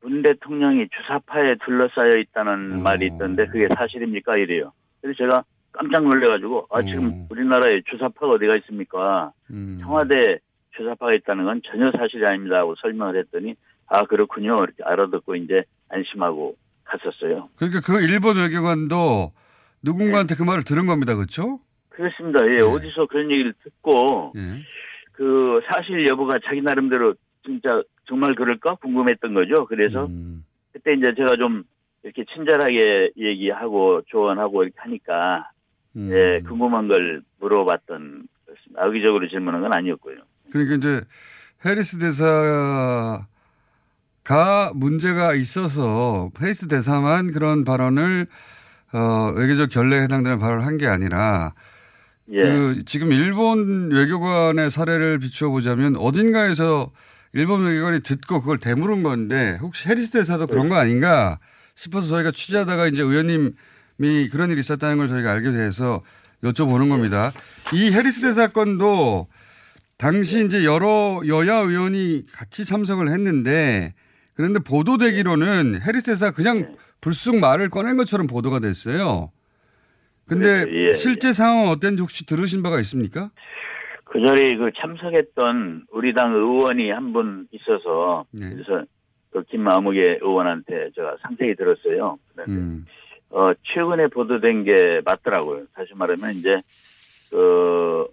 문 0.00 0.22
대통령이 0.22 0.88
주사파에 0.88 1.56
둘러싸여 1.64 2.16
있다는 2.18 2.82
말이 2.82 3.06
있던데 3.06 3.46
그게 3.46 3.68
사실입니까 3.74 4.36
이래요. 4.36 4.72
그래서 5.00 5.16
제가 5.18 5.44
깜짝 5.72 6.04
놀래가지고 6.04 6.68
아 6.70 6.82
지금 6.82 7.26
우리나라에 7.30 7.82
주사파가 7.90 8.32
어디가 8.32 8.56
있습니까? 8.58 9.32
음. 9.50 9.78
청와대 9.82 10.38
주사파가 10.76 11.14
있다는 11.14 11.44
건 11.44 11.60
전혀 11.66 11.90
사실이 11.90 12.24
아닙니다 12.24 12.58
하고 12.58 12.74
설명을 12.80 13.18
했더니 13.18 13.54
아 13.86 14.04
그렇군요 14.04 14.62
이렇게 14.64 14.82
알아듣고 14.84 15.36
이제 15.36 15.64
안심하고 15.90 16.56
갔었어요. 16.84 17.48
그러니까 17.56 17.80
그 17.84 18.00
일본 18.00 18.36
외교관도 18.36 19.32
누군가한테 19.82 20.34
그 20.36 20.42
말을 20.42 20.62
들은 20.62 20.86
겁니다. 20.86 21.14
그렇죠? 21.14 21.60
그렇습니다. 21.90 22.40
예, 22.48 22.60
어디서 22.60 23.06
그런 23.06 23.30
얘기를 23.30 23.52
듣고 23.62 24.32
예. 24.36 24.62
그 25.18 25.60
사실 25.66 26.06
여부가 26.06 26.38
자기 26.44 26.62
나름대로 26.62 27.12
진짜 27.44 27.82
정말 28.06 28.36
그럴까 28.36 28.76
궁금했던 28.76 29.34
거죠. 29.34 29.66
그래서 29.66 30.06
음. 30.06 30.44
그때 30.72 30.92
이제 30.94 31.12
제가 31.16 31.34
좀 31.36 31.64
이렇게 32.04 32.24
친절하게 32.32 33.10
얘기하고 33.16 34.02
조언하고 34.06 34.62
이렇게 34.62 34.76
하니까 34.78 35.50
음. 35.96 36.08
예, 36.12 36.40
궁금한 36.46 36.86
걸 36.86 37.22
물어봤던 37.40 38.28
것입니다. 38.46 38.84
악의적으로 38.84 39.28
질문한 39.28 39.60
건 39.60 39.72
아니었고요. 39.72 40.18
그러니까 40.52 40.76
이제 40.76 41.00
해리스 41.64 41.98
대사가 41.98 43.26
문제가 44.74 45.34
있어서 45.34 46.30
해리스 46.40 46.68
대사만 46.68 47.32
그런 47.32 47.64
발언을 47.64 48.28
어, 48.94 49.32
외교적 49.34 49.70
결례에 49.70 50.02
해당되는 50.02 50.38
발언을 50.38 50.64
한 50.64 50.78
게 50.78 50.86
아니라 50.86 51.54
예. 52.32 52.42
그 52.42 52.82
지금 52.84 53.12
일본 53.12 53.90
외교관의 53.90 54.70
사례를 54.70 55.18
비추어 55.18 55.50
보자면 55.50 55.96
어딘가에서 55.96 56.90
일본 57.32 57.64
외교관이 57.66 58.00
듣고 58.00 58.40
그걸 58.40 58.58
되물은 58.58 59.02
건데 59.02 59.58
혹시 59.60 59.88
해리스 59.88 60.12
대사도 60.12 60.46
그런 60.46 60.68
거 60.68 60.76
아닌가 60.76 61.38
싶어서 61.74 62.08
저희가 62.08 62.30
취재하다가 62.30 62.88
이제 62.88 63.02
의원님이 63.02 64.28
그런 64.30 64.50
일이 64.50 64.60
있었다는 64.60 64.96
걸 64.96 65.08
저희가 65.08 65.30
알게 65.32 65.50
돼서 65.52 66.02
여쭤보는 66.42 66.88
겁니다. 66.88 67.32
이 67.72 67.90
해리스 67.90 68.20
대사 68.22 68.48
건도 68.48 69.28
당시 69.96 70.44
이제 70.44 70.64
여러 70.64 71.20
여야 71.26 71.56
의원이 71.56 72.24
같이 72.32 72.64
참석을 72.64 73.10
했는데 73.10 73.94
그런데 74.34 74.60
보도되기로는 74.60 75.80
해리스 75.82 76.04
대사 76.04 76.30
그냥 76.30 76.76
불쑥 77.00 77.36
말을 77.36 77.68
꺼낸 77.70 77.96
것처럼 77.96 78.26
보도가 78.26 78.60
됐어요. 78.60 79.30
근데. 80.28 80.64
예, 80.70 80.92
실제 80.92 81.32
상황은 81.32 81.68
어땠는지 81.70 82.02
혹시 82.02 82.26
들으신 82.26 82.62
바가 82.62 82.78
있습니까? 82.80 83.30
그 84.04 84.20
자리에 84.20 84.56
그 84.56 84.70
참석했던 84.76 85.86
우리 85.92 86.14
당 86.14 86.32
의원이 86.34 86.90
한 86.90 87.12
분 87.12 87.46
있어서 87.52 88.24
네. 88.32 88.50
그래서 88.50 88.84
그 89.30 89.42
김마무개 89.44 90.18
의원한테 90.22 90.90
제가 90.94 91.16
상세히 91.22 91.54
들었어요. 91.54 92.18
그런데 92.34 92.52
음. 92.52 92.86
어, 93.30 93.52
최근에 93.62 94.06
보도된 94.08 94.64
게 94.64 95.00
맞더라고요. 95.04 95.64
다시 95.74 95.92
말하면 95.94 96.36
이제 96.36 96.56
그 97.30 98.06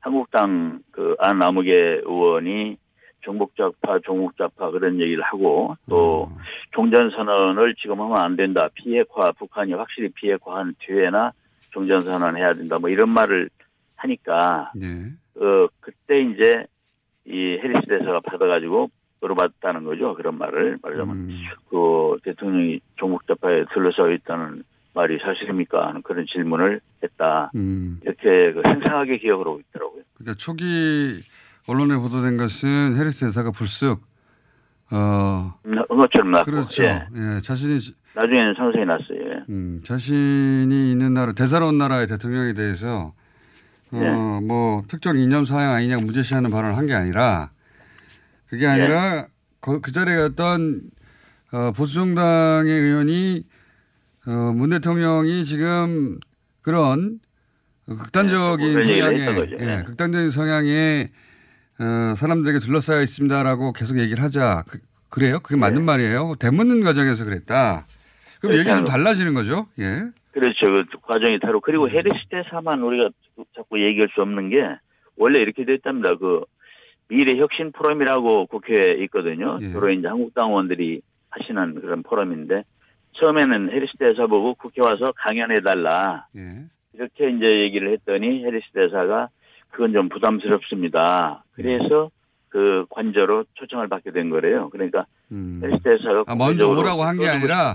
한국당 0.00 0.80
그 0.90 1.14
안나무개 1.18 1.70
의원이 2.04 2.76
종북좌파, 3.20 4.00
종북좌파 4.04 4.70
그런 4.70 4.98
얘기를 5.00 5.22
하고 5.22 5.76
또 5.88 6.28
음. 6.32 6.36
종전선언을 6.72 7.74
지금 7.76 8.00
하면 8.00 8.16
안 8.18 8.34
된다. 8.36 8.68
비핵화, 8.74 9.30
북한이 9.32 9.74
확실히 9.74 10.08
비핵화한 10.14 10.74
뒤에나 10.80 11.32
종전선언 11.72 12.36
해야 12.36 12.54
된다. 12.54 12.78
뭐 12.78 12.88
이런 12.88 13.10
말을 13.10 13.50
하니까 13.96 14.70
네. 14.74 15.10
어, 15.36 15.68
그때 15.80 16.20
이제 16.20 16.66
이 17.24 17.58
해리스 17.62 17.86
대사가 17.86 18.20
받아가지고 18.20 18.90
물어봤다는 19.20 19.84
거죠. 19.84 20.14
그런 20.14 20.36
말을 20.38 20.78
말하자면 20.82 21.16
음. 21.16 21.40
그 21.68 22.16
대통령이 22.24 22.80
종북 22.96 23.26
좌파에 23.26 23.64
둘러싸여 23.72 24.12
있다는 24.12 24.64
말이 24.94 25.18
사실입니까? 25.18 25.88
하는 25.88 26.02
그런 26.02 26.26
질문을 26.26 26.80
했다. 27.02 27.50
음. 27.54 28.00
이렇게 28.02 28.52
그 28.52 28.60
생생하게 28.62 29.18
기억을 29.18 29.46
하고 29.46 29.60
있더라고요. 29.60 30.02
그러니까 30.14 30.34
초기 30.36 31.22
언론에 31.68 31.96
보도된 31.96 32.36
것은 32.36 32.96
해리스 32.96 33.24
대사가 33.24 33.52
불쑥 33.52 34.02
어한 34.92 35.86
것처럼 35.88 36.30
났고. 36.32 36.50
그렇죠. 36.50 36.84
예. 36.84 37.06
예, 37.16 37.40
자신이 37.40 37.78
나중에는 38.14 38.54
상세히 38.56 38.84
났어요. 38.84 39.18
예. 39.20 39.44
음, 39.48 39.80
자신이 39.82 40.92
있는 40.92 41.14
나라 41.14 41.32
대사로운 41.32 41.78
나라의 41.78 42.06
대통령에 42.06 42.52
대해서 42.52 43.14
예. 43.94 44.06
어뭐 44.06 44.82
특정 44.88 45.18
이념 45.18 45.44
사양 45.44 45.72
아니냐 45.74 45.96
문제시하는 45.98 46.50
발언을 46.50 46.76
한 46.76 46.86
게 46.86 46.94
아니라 46.94 47.50
그게 48.48 48.66
아니라 48.66 49.26
그, 49.60 49.80
그 49.80 49.92
자리에 49.92 50.14
갔던 50.16 50.82
어, 51.52 51.72
보수정당의 51.72 52.70
의원이 52.72 53.44
어, 54.26 54.52
문 54.54 54.70
대통령이 54.70 55.44
지금 55.44 56.18
그런 56.60 57.18
극단적인 57.86 58.82
성향의 58.82 59.20
했던 59.20 59.34
거죠. 59.36 59.56
예, 59.58 59.64
네. 59.78 59.82
극단적인 59.84 60.30
성향의 60.30 61.10
어, 61.80 62.14
사람들에게 62.14 62.58
둘러싸여 62.58 63.02
있습니다라고 63.02 63.72
계속 63.72 63.98
얘기를 63.98 64.22
하자. 64.22 64.64
그, 65.10 65.20
래요 65.20 65.40
그게 65.40 65.56
맞는 65.56 65.84
말이에요. 65.84 66.36
대묻는 66.40 66.82
과정에서 66.82 67.24
그랬다. 67.24 67.84
그럼 68.40 68.54
얘기 68.54 68.64
좀 68.64 68.76
그렇죠. 68.76 68.92
달라지는 68.92 69.34
거죠? 69.34 69.66
예. 69.78 70.10
그렇죠. 70.32 70.66
그 70.66 70.84
과정이 71.02 71.38
다르고 71.38 71.60
그리고 71.60 71.88
해리스 71.88 72.28
대사만 72.30 72.82
우리가 72.82 73.10
자꾸 73.54 73.80
얘기할 73.82 74.08
수 74.14 74.22
없는 74.22 74.48
게 74.48 74.56
원래 75.16 75.40
이렇게 75.40 75.64
됐답니다. 75.64 76.16
그 76.16 76.44
미래 77.08 77.36
혁신 77.36 77.72
포럼이라고 77.72 78.46
국회에 78.46 78.94
있거든요. 79.04 79.58
예. 79.60 79.68
주로 79.70 79.90
이제 79.90 80.08
한국당 80.08 80.48
의원들이 80.48 81.02
하시는 81.28 81.74
그런 81.74 82.02
포럼인데 82.02 82.64
처음에는 83.18 83.70
해리스 83.70 83.92
대사 83.98 84.26
보고 84.26 84.54
국회 84.54 84.80
와서 84.80 85.12
강연해 85.16 85.60
달라 85.60 86.26
예. 86.36 86.64
이렇게 86.94 87.30
이제 87.30 87.60
얘기를 87.64 87.92
했더니 87.92 88.42
해리스 88.44 88.66
대사가 88.72 89.28
그건 89.72 89.92
좀 89.92 90.08
부담스럽습니다. 90.08 91.44
그래서 91.52 92.08
그 92.48 92.84
관저로 92.90 93.44
초청을 93.54 93.88
받게 93.88 94.12
된 94.12 94.30
거래요. 94.30 94.68
그러니까 94.70 95.06
해리스 95.32 95.82
대사가 95.82 96.24
아, 96.26 96.34
먼저 96.34 96.68
오라고 96.68 97.02
한 97.02 97.18
게 97.18 97.26
아니라 97.28 97.74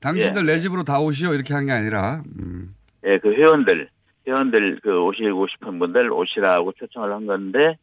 당신들 0.00 0.46
내 0.46 0.58
집으로 0.58 0.82
다 0.84 0.98
오시오 1.00 1.34
이렇게 1.34 1.52
한 1.54 1.66
게 1.66 1.72
아니라 1.72 2.22
음. 2.40 2.74
예, 3.04 3.18
그 3.18 3.32
회원들, 3.32 3.88
회원들 4.26 4.78
그 4.82 5.00
오시고 5.02 5.48
싶은 5.48 5.78
분들 5.80 6.12
오시라고 6.12 6.72
초청을 6.72 7.12
한 7.12 7.26
건데, 7.26 7.76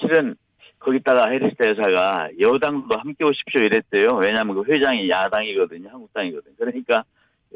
실은 0.00 0.34
거기다가 0.78 1.26
해리스 1.28 1.56
대사가 1.56 2.28
여당도 2.40 2.96
함께 2.96 3.24
오십시오 3.24 3.60
이랬대요. 3.60 4.14
왜냐하면 4.16 4.54
그 4.56 4.64
회장이 4.72 5.10
야당이거든요. 5.10 5.90
한국당이거든요. 5.90 6.54
그러니까, 6.58 7.04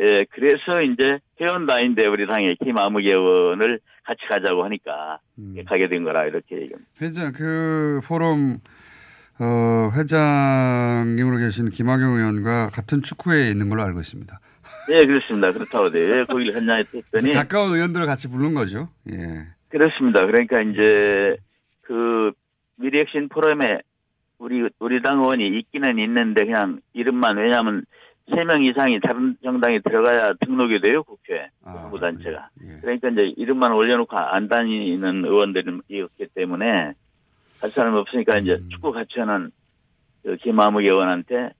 예, 0.00 0.24
그래서 0.30 0.80
이제 0.82 1.18
회원도 1.40 1.72
아닌데 1.72 2.06
우리 2.06 2.26
당의 2.26 2.56
김아무개 2.56 3.10
의원을 3.10 3.80
같이 4.04 4.20
가자고 4.28 4.64
하니까 4.64 5.18
음. 5.38 5.54
가게 5.66 5.88
된 5.88 6.04
거라 6.04 6.24
이렇게 6.24 6.56
얘기합니다. 6.56 6.90
회장 7.02 7.32
그 7.32 8.00
포럼 8.08 8.58
어, 9.38 9.90
회장님으로 9.96 11.38
계신 11.38 11.70
김학용 11.70 12.14
의원과 12.16 12.70
같은 12.70 13.02
축구회에 13.02 13.48
있는 13.48 13.68
걸로 13.68 13.82
알고 13.82 14.00
있습니다. 14.00 14.38
예, 14.90 15.04
그렇습니다. 15.04 15.52
그렇다고 15.52 15.90
돼요. 15.90 16.20
예, 16.20 16.24
거기를 16.28 16.54
현장에 16.54 16.84
했더니. 16.94 17.34
가까운 17.34 17.74
의원들을 17.74 18.06
같이 18.06 18.28
부른 18.28 18.54
거죠. 18.54 18.88
예. 19.10 19.16
그렇습니다. 19.68 20.26
그러니까 20.26 20.60
이제 20.62 21.36
그 21.82 22.32
미래혁신 22.76 23.28
포럼에 23.28 23.78
우리 24.38 24.68
우리 24.78 25.02
당 25.02 25.18
의원이 25.20 25.58
있기는 25.58 25.98
있는데 25.98 26.44
그냥 26.44 26.80
이름만 26.92 27.36
왜냐하면 27.36 27.84
세 28.34 28.44
명 28.44 28.62
이상이 28.64 29.00
다른 29.00 29.36
정당에 29.42 29.80
들어가야 29.80 30.34
등록이 30.40 30.80
돼요 30.80 31.02
국회 31.04 31.48
정부 31.64 31.98
단체가. 31.98 32.48
그러니까 32.80 33.08
이제 33.10 33.32
이름만 33.36 33.72
올려놓고 33.72 34.16
안 34.16 34.48
다니는 34.48 35.24
의원들이었기 35.24 36.28
때문에 36.34 36.92
할 37.60 37.70
사람이 37.70 37.98
없으니까 37.98 38.38
이제 38.38 38.58
축구 38.70 38.92
같이 38.92 39.18
하는 39.18 39.50
그 40.22 40.36
김아무 40.36 40.80
의원한테 40.82 41.50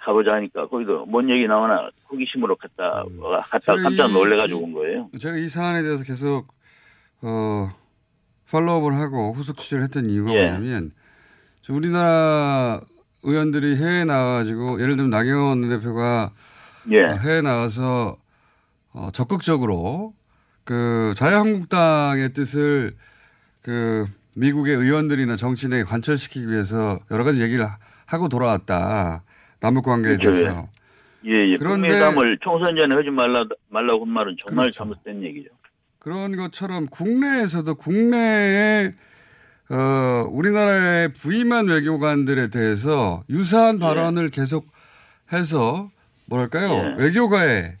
가보자 0.00 0.34
하니까 0.34 0.66
거기도 0.68 1.04
뭔 1.06 1.28
얘기 1.30 1.46
나오나 1.46 1.90
호기심으로 2.10 2.56
갔다 2.56 3.04
갔다 3.50 3.58
저희 3.74 3.82
깜짝 3.82 4.12
놀래가지고 4.12 4.60
온 4.60 4.72
거예요. 4.72 5.08
제가 5.18 5.36
이 5.36 5.48
사안에 5.48 5.82
대해서 5.82 6.04
계속 6.04 6.48
어 7.22 7.68
팔로우업을 8.50 8.94
하고 8.94 9.32
후속 9.32 9.56
취재를 9.58 9.84
했던 9.84 10.06
이유가 10.06 10.32
예. 10.34 10.44
뭐냐면 10.46 10.92
저 11.62 11.74
우리나라 11.74 12.80
의원들이 13.22 13.76
해외에 13.76 14.04
나와가지고 14.04 14.80
예를 14.80 14.96
들면 14.96 15.10
나경원 15.10 15.68
대표가 15.68 16.32
예. 16.90 17.02
어, 17.02 17.12
해외 17.16 17.40
나와서 17.42 18.16
어, 18.92 19.10
적극적으로 19.12 20.14
그 20.64 21.12
자유한국당의 21.16 22.32
뜻을 22.32 22.94
그 23.62 24.06
미국의 24.34 24.76
의원들이나 24.76 25.36
정치인에게 25.36 25.84
관철시키기 25.84 26.48
위해서 26.48 27.00
여러 27.10 27.24
가지 27.24 27.42
얘기를 27.42 27.64
하- 27.64 27.78
하고 28.06 28.28
돌아왔다. 28.28 29.22
남북 29.60 29.84
관계에 29.86 30.16
그렇죠, 30.16 30.32
대해서. 30.40 30.68
예, 31.26 31.30
예. 31.52 31.56
그런데- 31.56 31.88
국민담을 31.88 32.38
총선 32.40 32.76
전에 32.76 32.94
하지 32.94 33.10
말라, 33.10 33.44
말라고 33.68 34.04
한 34.06 34.12
말은 34.12 34.36
정말 34.46 34.64
그렇죠. 34.66 34.78
잘못된 34.78 35.22
얘기죠. 35.24 35.48
그런 35.98 36.36
것처럼 36.36 36.86
국내에서도 36.86 37.74
국내에 37.74 38.92
어, 39.70 40.26
우리나라의 40.30 41.12
부임한 41.12 41.66
외교관들에 41.66 42.48
대해서 42.48 43.22
유사한 43.28 43.78
발언을 43.78 44.30
계속 44.30 44.66
해서 45.32 45.90
뭐랄까요 46.26 46.94
예. 46.98 47.02
외교가에 47.02 47.74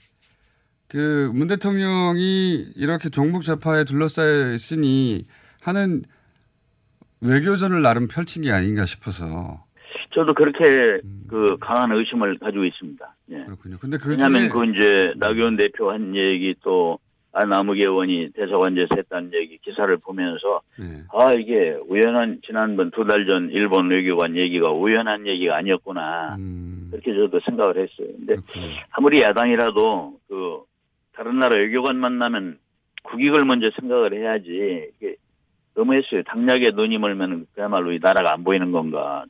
그 0.88 1.30
문 1.34 1.48
대통령이 1.48 2.72
이렇게 2.76 3.08
종북 3.10 3.42
좌파에 3.42 3.84
둘러싸여 3.84 4.52
있으니 4.54 5.26
하는 5.62 6.02
외교전을 7.20 7.82
나름 7.82 8.08
펼친 8.08 8.42
게 8.42 8.52
아닌가 8.52 8.84
싶어서 8.84 9.64
저도 10.14 10.34
그렇게 10.34 11.00
그 11.28 11.56
강한 11.60 11.92
의심을 11.92 12.38
가지고 12.38 12.64
있습니다. 12.64 13.16
예. 13.30 13.36
음. 13.36 13.44
그렇군요. 13.46 13.76
근데 13.78 13.98
그 13.98 14.10
왜냐하면 14.10 14.40
중에 14.42 14.48
그 14.48 14.64
이제 14.66 15.12
나경원 15.16 15.56
대표 15.56 15.90
한 15.90 16.16
얘기 16.16 16.54
또 16.62 16.98
안나무개 17.32 17.82
의원이 17.82 18.30
대사관제에서 18.34 18.94
했다는 18.96 19.32
얘기 19.34 19.58
기사를 19.58 19.94
보면서 19.98 20.60
네. 20.78 21.02
아 21.12 21.32
이게 21.34 21.76
우연한 21.88 22.40
지난번 22.46 22.90
두 22.90 23.04
달 23.04 23.26
전 23.26 23.50
일본 23.50 23.90
외교관 23.90 24.36
얘기가 24.36 24.70
우연한 24.72 25.26
얘기가 25.26 25.56
아니었구나. 25.56 26.36
음. 26.38 26.88
그렇게 26.90 27.12
저도 27.14 27.38
생각을 27.44 27.76
했어요. 27.76 28.08
근데 28.16 28.36
아무리 28.90 29.20
야당이라도 29.22 30.18
그 30.28 30.58
다른 31.14 31.38
나라 31.38 31.56
외교관 31.56 31.96
만나면 31.96 32.58
국익을 33.04 33.44
먼저 33.44 33.70
생각을 33.78 34.14
해야지 34.14 34.90
이게 34.96 35.16
너무했어요. 35.76 36.22
당락에 36.24 36.70
눈이 36.72 36.98
멀면 36.98 37.46
그야말로 37.54 37.92
이 37.92 37.98
나라가 38.00 38.32
안 38.32 38.42
보이는 38.42 38.72
건가 38.72 39.24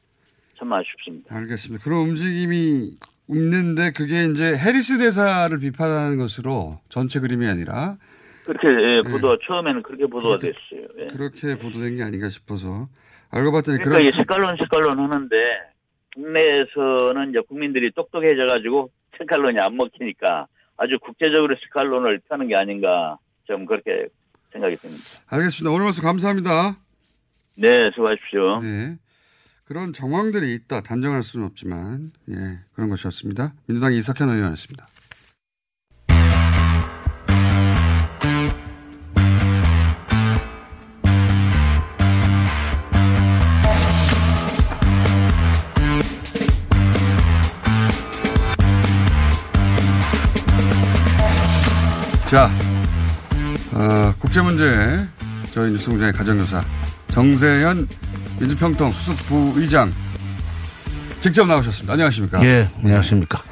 참 0.58 0.72
아쉽습니다. 0.72 1.34
알겠습니다. 1.36 1.84
그런 1.84 2.08
움직임이 2.08 2.90
있는데 3.30 3.92
그게 3.92 4.24
이제 4.24 4.56
해리스 4.56 4.98
대사를 4.98 5.56
비판하는 5.58 6.18
것으로 6.18 6.80
전체 6.88 7.20
그림이 7.20 7.46
아니라 7.46 7.96
그렇게 8.44 8.68
예, 8.68 9.02
보도 9.02 9.38
처음에는 9.46 9.82
그렇게 9.82 10.06
보도가 10.06 10.38
됐어요. 10.38 10.88
예. 10.98 11.06
그렇게 11.08 11.58
보도된 11.58 11.96
게 11.96 12.02
아닌가 12.02 12.28
싶어서 12.30 12.88
알고 13.30 13.52
봤더니 13.52 13.78
그러니까 13.78 13.98
그런 13.98 14.12
색깔론 14.12 14.56
색깔론 14.56 14.98
하는데 14.98 15.36
국내에서는 16.14 17.30
이제 17.30 17.40
국민들이 17.46 17.90
똑똑해져 17.92 18.46
가지고 18.46 18.90
색깔론이 19.18 19.58
안 19.58 19.76
먹히니까 19.76 20.46
아주 20.78 20.98
국제적으로 21.00 21.54
색깔론을 21.60 22.20
펴는 22.28 22.48
게 22.48 22.56
아닌가 22.56 23.18
좀 23.44 23.66
그렇게 23.66 24.08
생각이 24.52 24.76
듭니다. 24.76 25.02
알겠습니다. 25.28 25.70
오늘 25.74 25.84
말씀 25.84 26.02
감사합니다. 26.02 26.76
네, 27.56 27.90
수고하십시오. 27.94 28.60
네. 28.62 28.96
그런 29.68 29.92
정황들이 29.92 30.54
있다. 30.54 30.80
단정할 30.80 31.22
수는 31.22 31.44
없지만 31.44 32.10
예, 32.30 32.58
그런 32.72 32.88
것이었습니다. 32.88 33.52
민주당 33.66 33.92
이석현 33.92 34.30
의원이었습니다. 34.30 34.88
자, 52.30 52.50
어, 53.74 54.14
국제 54.18 54.40
문제 54.40 55.06
저희 55.52 55.72
뉴스공장의 55.72 56.14
가정교사 56.14 56.64
정세현 57.10 58.07
민주평통 58.40 58.92
수석부 58.92 59.54
의장 59.56 59.92
직접 61.20 61.46
나오셨습니다. 61.46 61.92
안녕하십니까? 61.94 62.44
예, 62.44 62.70
안녕하십니까. 62.82 63.42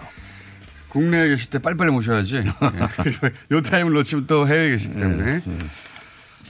국내에 0.88 1.28
계실 1.28 1.50
때 1.50 1.58
빨리빨리 1.58 1.90
모셔야지. 1.90 2.36
예. 2.36 2.42
요 3.56 3.60
타임을 3.60 3.92
놓치면 3.92 4.26
또 4.28 4.46
해외에 4.46 4.70
계시기 4.70 4.94
때문에. 4.94 5.40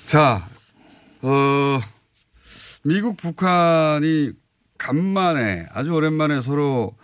자, 0.05 0.47
어, 1.23 1.81
미국, 2.85 3.17
북한이 3.17 4.33
간만에 4.77 5.67
아주 5.73 5.93
오랜만에 5.93 6.41
서로 6.43 6.95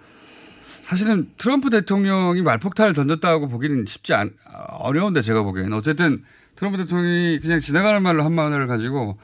사실은 0.62 1.30
트럼프 1.38 1.70
대통령이 1.70 2.42
말폭탄을 2.42 2.92
던졌다고 2.92 3.48
보기는 3.48 3.86
쉽지 3.86 4.12
않, 4.14 4.30
어려운데 4.78 5.22
제가 5.22 5.42
보기에는. 5.42 5.72
어쨌든 5.72 6.22
트럼프 6.54 6.76
대통령이 6.76 7.40
그냥 7.40 7.58
지나가는 7.60 8.02
말로 8.02 8.22
한마디를 8.24 8.66
가지고 8.66 9.18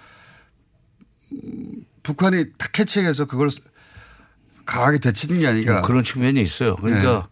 음, 1.33 1.85
북한이 2.09 2.47
탁 2.57 2.73
캐치해서 2.73 3.27
그걸 3.27 3.51
강하게 4.65 4.99
되치는 4.99 5.41
게 5.41 5.47
아닌가. 5.47 5.75
좀 5.75 5.83
그런 5.83 6.03
측면이 6.03 6.41
있어요. 6.41 6.77
그러니까 6.77 7.29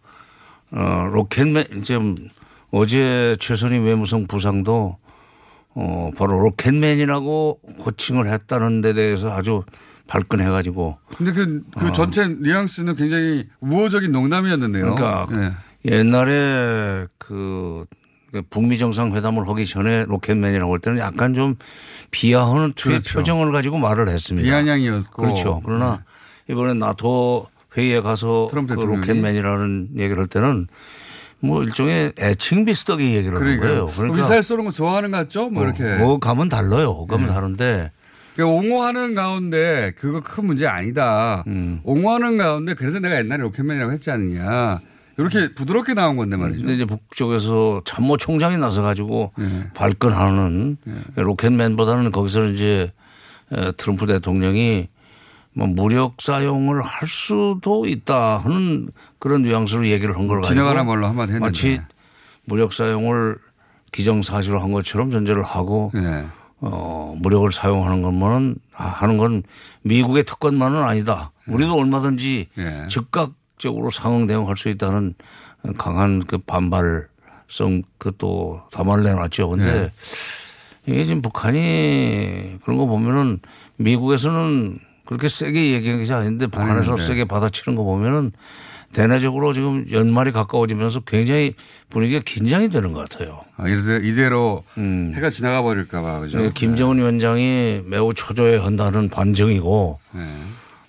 어, 0.71 1.09
로켓맨 1.11 1.81
지금 1.83 2.15
어제 2.69 3.35
최선희 3.39 3.79
외무성 3.79 4.27
부상도 4.27 4.97
어, 5.73 6.11
바로 6.15 6.39
로켓맨이라고 6.39 7.61
호칭을 7.85 8.27
했다는 8.31 8.81
데 8.81 8.93
대해서 8.93 9.31
아주 9.31 9.63
발끈해 10.07 10.47
가지고. 10.47 10.99
근데 11.17 11.31
그, 11.31 11.63
그 11.77 11.91
전체 11.91 12.27
뉘앙스는 12.27 12.95
굉장히 12.95 13.47
우호적인 13.61 14.11
농담이었는데요. 14.11 14.93
그러니까 14.93 15.27
네. 15.31 15.91
옛날에 15.91 17.07
그 17.17 17.85
북미 18.49 18.77
정상회담을 18.77 19.47
하기 19.47 19.65
전에 19.65 20.05
Rocket 20.05 20.33
Man이라고 20.33 20.71
할 20.73 20.79
때는 20.79 20.99
약간 20.99 21.33
좀 21.33 21.55
비하하는 22.11 22.73
투의 22.75 22.99
그렇죠. 22.99 23.19
표정을 23.19 23.51
가지고 23.51 23.77
말을 23.77 24.07
했습니다. 24.09 24.45
비아냥이었고. 24.47 25.21
그렇죠. 25.21 25.61
그러나 25.63 26.03
이번에 26.49 26.73
나토 26.73 27.47
회의에 27.77 28.01
가서 28.01 28.47
그. 28.51 28.57
Rocket 28.57 29.07
Man이라는 29.07 29.89
얘기를 29.97 30.17
할 30.19 30.27
때는 30.27 30.67
뭐 31.39 31.63
일종의 31.63 32.13
애칭 32.19 32.65
비슷하게 32.65 33.13
얘기를 33.15 33.33
한 33.35 33.39
그러니까요. 33.39 33.69
거예요. 33.69 33.85
그러니까 33.87 34.17
미사일 34.17 34.43
쏘는 34.43 34.65
거 34.65 34.71
좋아하는 34.71 35.11
것 35.11 35.17
같죠? 35.17 35.49
뭐 35.49 35.63
이렇게. 35.63 35.83
뭐 35.97 36.17
가면 36.19 36.49
달라요. 36.49 37.05
가면 37.05 37.27
네. 37.27 37.33
다른데 37.33 37.91
그러니까 38.35 38.55
옹호하는 38.57 39.15
가운데 39.15 39.93
그거 39.97 40.19
큰 40.21 40.45
문제 40.45 40.67
아니다. 40.67 41.43
음. 41.47 41.79
옹호하는 41.83 42.37
가운데 42.37 42.73
그래서 42.73 42.99
내가 42.99 43.17
옛날에 43.17 43.41
로켓맨이라고 43.41 43.91
했지 43.93 44.11
않느냐. 44.11 44.79
이렇게 45.17 45.53
부드럽게 45.53 45.93
나온 45.93 46.15
건데 46.15 46.37
말이죠. 46.37 46.59
근데 46.61 46.75
이제 46.75 46.85
북쪽에서 46.85 47.81
참모 47.85 48.17
총장이 48.17 48.57
나서 48.57 48.81
가지고 48.83 49.31
네. 49.37 49.63
발끈하는 49.73 50.77
로켓맨보다는 51.15 52.11
거기서 52.11 52.45
이제 52.47 52.91
에, 53.51 53.71
트럼프 53.73 54.05
대통령이 54.05 54.87
뭐 55.53 55.65
무력 55.67 56.21
사용을 56.21 56.81
할 56.81 57.07
수도 57.07 57.87
있다 57.87 58.37
하는 58.37 58.89
그런 59.17 59.41
뉘앙스로 59.41 59.87
얘기를 59.87 60.15
한 60.15 60.27
걸 60.27 60.41
가지고 60.41 60.53
지나가는 60.53 60.85
말로 60.85 61.07
한마디 61.07 61.33
했는데. 61.33 61.39
마치 61.47 61.81
무력 62.45 62.73
사용을 62.73 63.37
기정사실로 63.91 64.59
한 64.61 64.71
것처럼 64.71 65.09
전제를 65.09 65.41
하고 65.41 65.91
네. 65.95 66.27
어, 66.59 67.15
무력을 67.19 67.51
사용하는 67.51 68.01
것만은 68.03 68.55
아, 68.75 68.83
하는 68.85 69.17
건 69.17 69.43
미국의 69.81 70.23
특권만은 70.25 70.83
아니다. 70.83 71.31
우리도 71.47 71.73
얼마든지 71.75 72.47
예. 72.57 72.87
즉각 72.89 73.31
적으로 73.57 73.89
상응 73.89 74.27
대응할 74.27 74.55
수 74.57 74.69
있다는 74.69 75.15
강한 75.77 76.23
그 76.23 76.37
반발성 76.37 77.83
그또 77.97 78.61
담화를 78.71 79.03
내놨죠. 79.03 79.49
근데 79.49 79.91
이게 80.85 81.03
지금 81.03 81.21
북한이 81.21 82.59
그런 82.63 82.77
거 82.77 82.85
보면은 82.85 83.39
미국에서는 83.77 84.79
그렇게 85.05 85.27
세게 85.27 85.73
얘기한 85.73 85.99
것이 85.99 86.13
아닌데 86.13 86.47
북한에서 86.47 86.91
아닌데. 86.93 87.01
세게 87.01 87.25
받아치는 87.25 87.75
거 87.75 87.83
보면은 87.83 88.31
대내적으로 88.93 89.51
지금 89.51 89.85
연말이 89.91 90.31
가까워지면서 90.31 91.01
굉장히 91.01 91.53
분위기가 91.89 92.21
긴장이 92.23 92.69
되는 92.69 92.93
것 92.93 93.09
같아요. 93.09 93.41
아, 93.57 93.67
이래서 93.67 93.97
이대로 93.97 94.63
해가 94.77 95.29
지나가 95.29 95.61
버릴까봐 95.61 96.21
그죠? 96.21 96.39
네, 96.39 96.51
김정은 96.53 96.97
위원장이 96.97 97.81
매우 97.85 98.13
초조해 98.13 98.57
한다는 98.57 99.09
반증이고 99.09 99.99
네. 100.13 100.21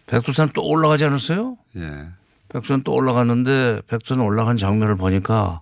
백두산 0.07 0.51
또 0.55 0.65
올라가지 0.65 1.05
않았어요? 1.05 1.57
예. 1.77 2.07
백두산 2.49 2.83
또 2.83 2.93
올라갔는데 2.95 3.83
백두산 3.87 4.21
올라간 4.21 4.57
장면을 4.57 4.97
보니까 4.97 5.61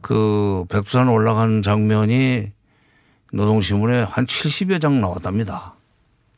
그 0.00 0.64
백두산 0.68 1.08
올라간 1.08 1.62
장면이 1.62 2.52
노동신문에 3.32 4.02
한 4.02 4.26
70여 4.26 4.80
장 4.80 5.00
나왔답니다. 5.00 5.74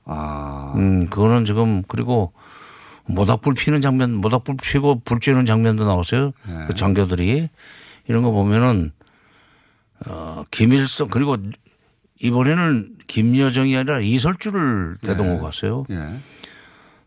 아. 0.05 0.73
음, 0.77 1.07
그거는 1.09 1.45
지금 1.45 1.83
그리고 1.87 2.33
모닥불 3.07 3.55
피는 3.55 3.81
장면, 3.81 4.15
모닥불 4.15 4.57
피고 4.63 5.01
불 5.01 5.19
쬐는 5.19 5.47
장면도 5.47 5.85
나왔어요. 5.85 6.33
네. 6.47 6.65
그 6.67 6.75
장교들이 6.75 7.49
이런 8.09 8.23
거 8.23 8.31
보면은 8.31 8.93
어, 10.07 10.45
김일성 10.51 11.09
그리고 11.09 11.37
이번에는 12.21 12.97
김여정이 13.07 13.77
아니라 13.77 14.01
이설주를 14.01 14.97
대동하고 15.03 15.43
갔어요. 15.43 15.85
예. 15.91 16.09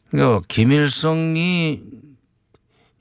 그러니까 0.10 0.42
김일성이 0.48 1.82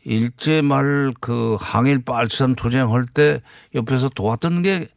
일제 0.05 0.63
말 0.63 1.13
그 1.21 1.57
항일 1.61 2.05
빨치산 2.05 2.55
투쟁할 2.57 3.05
때 3.05 3.41
옆에서 3.75 4.09
도왔던 4.09 4.63
게 4.63 4.89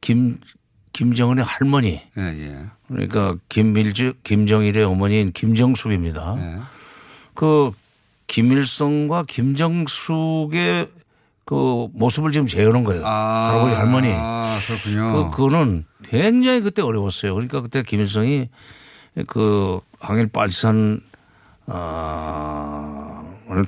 김, 0.00 0.38
김정은의 0.92 1.44
할머니. 1.44 2.00
예, 2.18 2.22
예. 2.22 2.66
그러니까 2.88 3.36
김밀주, 3.48 4.14
김정일의 4.22 4.84
어머니인 4.84 5.32
김정숙입니다. 5.32 6.34
네. 6.34 6.58
그 7.34 7.72
김일성과 8.26 9.24
김정숙의 9.24 10.88
그 11.44 11.88
모습을 11.92 12.30
지금 12.32 12.46
재현한 12.46 12.84
거예요. 12.84 13.04
할아버지 13.04 13.74
할머니. 13.74 14.12
아, 14.12 14.56
그렇군요. 14.66 15.30
그, 15.30 15.36
그거는 15.36 15.84
굉장히 16.04 16.60
그때 16.60 16.82
어려웠어요. 16.82 17.34
그러니까 17.34 17.60
그때 17.60 17.82
김일성이 17.82 18.48
그 19.26 19.80
항일 20.00 20.28
빨치산 20.28 21.00
아, 21.66 23.11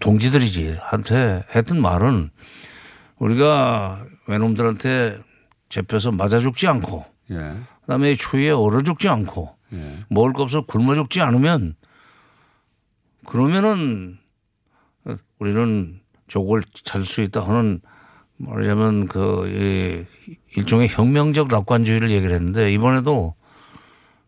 동지들이지 0.01 0.79
한테 0.81 1.45
했던 1.55 1.81
말은 1.81 2.31
우리가 3.19 4.05
외놈들한테 4.27 5.19
잡혀서 5.69 6.13
맞아 6.13 6.39
죽지 6.39 6.67
않고 6.69 7.05
예. 7.31 7.53
그다음에 7.83 8.15
추위에 8.15 8.51
얼어 8.51 8.83
죽지 8.83 9.09
않고 9.09 9.57
예. 9.75 9.99
먹을 10.09 10.33
거 10.33 10.43
없어 10.43 10.63
굶어 10.63 10.95
죽지 10.95 11.21
않으면 11.21 11.75
그러면은 13.27 14.19
우리는 15.39 16.01
조국을 16.27 16.63
찾을 16.73 17.05
수 17.05 17.21
있다 17.23 17.47
하는 17.47 17.81
말하자면 18.37 19.07
그이 19.07 20.05
일종의 20.57 20.89
혁명적 20.89 21.49
낙관주의를 21.49 22.11
얘기를 22.11 22.35
했는데 22.35 22.73
이번에도 22.73 23.35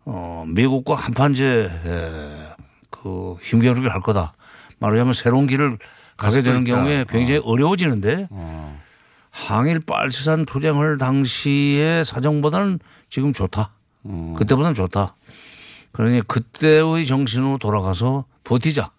어 0.04 0.44
미국과 0.46 0.94
한판제 0.94 1.70
에, 1.84 2.57
그 2.90 3.36
힘겨루기 3.42 3.88
할 3.88 4.00
거다. 4.00 4.34
말하자면 4.79 5.12
새로운 5.12 5.47
길을 5.47 5.79
가게 6.16 6.43
되는 6.43 6.66
있다. 6.66 6.77
경우에 6.77 7.05
굉장히 7.09 7.41
어. 7.45 7.57
려워지는데 7.57 8.29
항일 9.31 9.81
빨치산 9.81 10.47
투쟁할 10.47 10.97
당시의 10.99 12.05
사정보다는 12.05 12.79
지금 13.11 13.33
좋다. 13.33 13.72
그때보다는 14.37 14.74
좋다. 14.74 15.14
그러니 15.93 16.22
그때의 16.27 17.07
정신으로 17.07 17.59
돌아가서 17.59 18.24
버티자. 18.45 18.91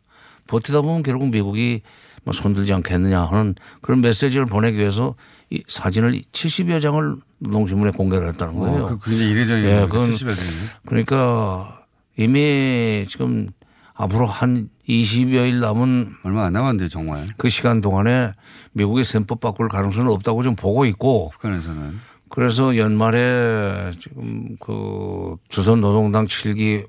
버티다 0.48 0.82
보면 0.82 1.04
결국 1.04 1.30
미국이 1.30 1.82
뭐 2.24 2.34
손들지 2.34 2.74
않겠느냐 2.74 3.22
하는 3.22 3.56
그런 3.82 4.02
메시지를 4.02 4.46
보내기 4.46 4.78
위해서 4.78 5.16
이 5.50 5.64
사진을 5.68 6.22
70여 6.32 6.82
장을 6.82 7.16
노동신문에 7.40 7.92
공개를 7.92 8.28
했다는 8.30 8.60
거예요. 8.60 8.86
어, 8.86 8.88
그 8.98 9.10
굉장히 9.10 9.32
이례적인 9.32 9.64
예, 9.64 9.70
거예요. 9.70 9.88
그건 9.88 10.12
70여 10.12 10.36
장이요? 10.36 10.70
그러니까 10.86 11.86
이미 12.18 13.06
지금 13.08 13.50
앞으로 13.98 14.26
한 14.28 14.70
20여일 14.88 15.56
남은 15.56 16.14
얼마 16.24 16.46
안 16.46 16.54
남았는데 16.54 16.88
정말 16.90 17.28
그 17.38 17.50
시간 17.50 17.82
동안에 17.82 18.32
미국의 18.74 19.04
셈법 19.04 19.40
바꿀 19.40 19.68
가능성은 19.70 20.10
없다고 20.12 20.44
좀 20.44 20.56
보고 20.56 20.86
있고 20.86 21.30
북한에서는 21.34 22.00
그래서 22.30 22.78
연말에 22.78 23.92
지금 23.98 24.56
그 24.60 25.38
조선 25.50 25.82
노동당 25.82 26.26
7기 26.26 26.88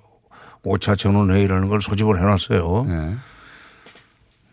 5차 0.62 0.98
전원 0.98 1.30
회의라는 1.30 1.68
걸 1.68 1.80
소집을 1.80 2.18
해놨어요. 2.18 2.84
네. 2.86 3.14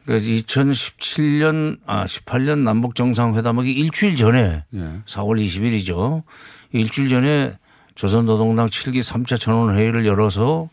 그래서 0.05 0.27
2017년 0.27 1.79
아 1.85 2.05
18년 2.05 2.59
남북 2.59 2.95
정상회담하기 2.95 3.71
일주일 3.71 4.15
전에 4.15 4.63
예. 4.73 4.79
4월 5.05 5.43
20일이죠. 5.43 6.23
일주일 6.71 7.09
전에 7.09 7.57
조선노동당 7.95 8.67
7기 8.67 9.01
3차 9.01 9.39
전원 9.39 9.75
회의를 9.75 10.05
열어서 10.05 10.69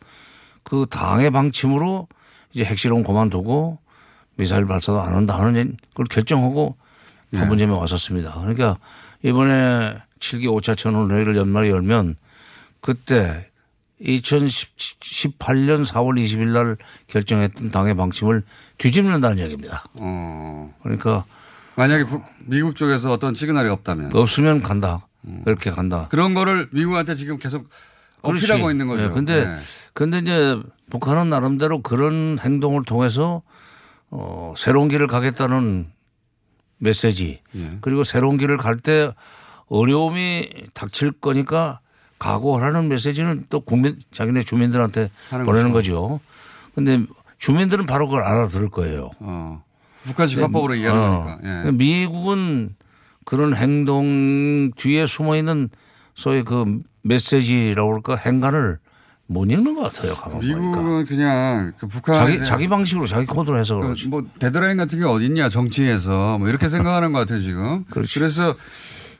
그 0.62 0.86
당의 0.90 1.30
방침으로 1.30 2.08
이제 2.52 2.64
핵실험 2.64 3.02
그만두고 3.02 3.78
미사일 4.36 4.66
발사도 4.66 5.00
안 5.00 5.14
한다 5.14 5.38
하는 5.38 5.76
걸 5.94 6.06
결정하고 6.06 6.76
판문점에 7.34 7.72
왔었습니다. 7.72 8.34
그러니까 8.40 8.76
이번에 9.22 9.96
7기 10.20 10.44
5차 10.44 10.76
전원 10.76 11.10
회의를 11.10 11.36
연말에 11.36 11.70
열면 11.70 12.16
그때 12.80 13.48
2018년 14.02 15.84
4월 15.86 16.20
20일 16.22 16.48
날 16.48 16.76
결정했던 17.06 17.70
당의 17.70 17.94
방침을 17.94 18.42
뒤집는다는 18.78 19.38
얘기입니다. 19.38 19.84
어. 19.94 20.74
그러니까 20.82 21.24
만약에 21.76 22.04
북- 22.04 22.24
미국 22.46 22.76
쪽에서 22.76 23.12
어떤 23.12 23.34
시그널이 23.34 23.68
없다면 23.68 24.10
없으면 24.14 24.60
간다. 24.60 25.06
이렇게 25.46 25.70
간다. 25.70 26.08
그런 26.10 26.34
거를 26.34 26.68
미국한테 26.72 27.14
지금 27.14 27.38
계속 27.38 27.68
어필하고 28.22 28.70
있는 28.70 28.86
거죠. 28.88 29.04
예, 29.04 29.08
근데 29.08 29.46
네. 29.46 29.54
근데 29.94 30.18
이제 30.18 30.60
북한은 30.90 31.28
나름대로 31.30 31.82
그런 31.82 32.38
행동을 32.40 32.82
통해서 32.84 33.42
어 34.10 34.54
새로운 34.56 34.88
길을 34.88 35.06
가겠다는 35.06 35.86
메시지 36.78 37.40
예. 37.54 37.78
그리고 37.80 38.04
새로운 38.04 38.36
길을 38.36 38.56
갈 38.56 38.76
때 38.76 39.12
어려움이 39.68 40.48
닥칠 40.74 41.12
거니까 41.12 41.80
각오하라는 42.18 42.88
메시지는 42.88 43.46
또 43.48 43.60
국민 43.60 43.98
자기네 44.12 44.44
주민들한테 44.44 45.10
보내는 45.30 45.72
거죠. 45.72 46.02
거죠. 46.02 46.20
근데 46.74 47.04
주민들은 47.38 47.86
바로 47.86 48.06
그걸 48.06 48.22
알아들을 48.22 48.68
거예요. 48.70 49.10
어. 49.20 49.62
북한식 50.04 50.40
화법으로 50.40 50.74
이해하는 50.74 51.02
어. 51.02 51.22
거니까. 51.24 51.66
예. 51.66 51.70
미국은 51.72 52.74
그런 53.24 53.54
행동 53.54 54.70
뒤에 54.76 55.06
숨어 55.06 55.36
있는 55.36 55.70
소위 56.14 56.42
그 56.42 56.78
메시지라고 57.02 57.88
그럴까 58.02 58.16
행간을 58.16 58.78
못 59.26 59.50
읽는 59.50 59.74
것 59.74 59.82
같아요. 59.82 60.14
가만 60.14 60.40
보니까. 60.40 60.58
미국은 60.58 61.06
그냥 61.06 61.72
그 61.78 61.86
북한 61.86 62.14
자기 62.16 62.44
자기 62.44 62.68
방식으로 62.68 63.06
자기 63.06 63.26
코드로 63.26 63.58
해서 63.58 63.76
그러지. 63.76 64.08
뭐 64.08 64.22
데드라인 64.38 64.76
같은 64.76 64.98
게 64.98 65.04
어딨냐 65.06 65.48
정치에서 65.48 66.38
뭐 66.38 66.48
이렇게 66.48 66.68
생각하는 66.68 67.12
것 67.12 67.20
같아요 67.20 67.40
지금. 67.40 67.84
그래서 67.90 68.56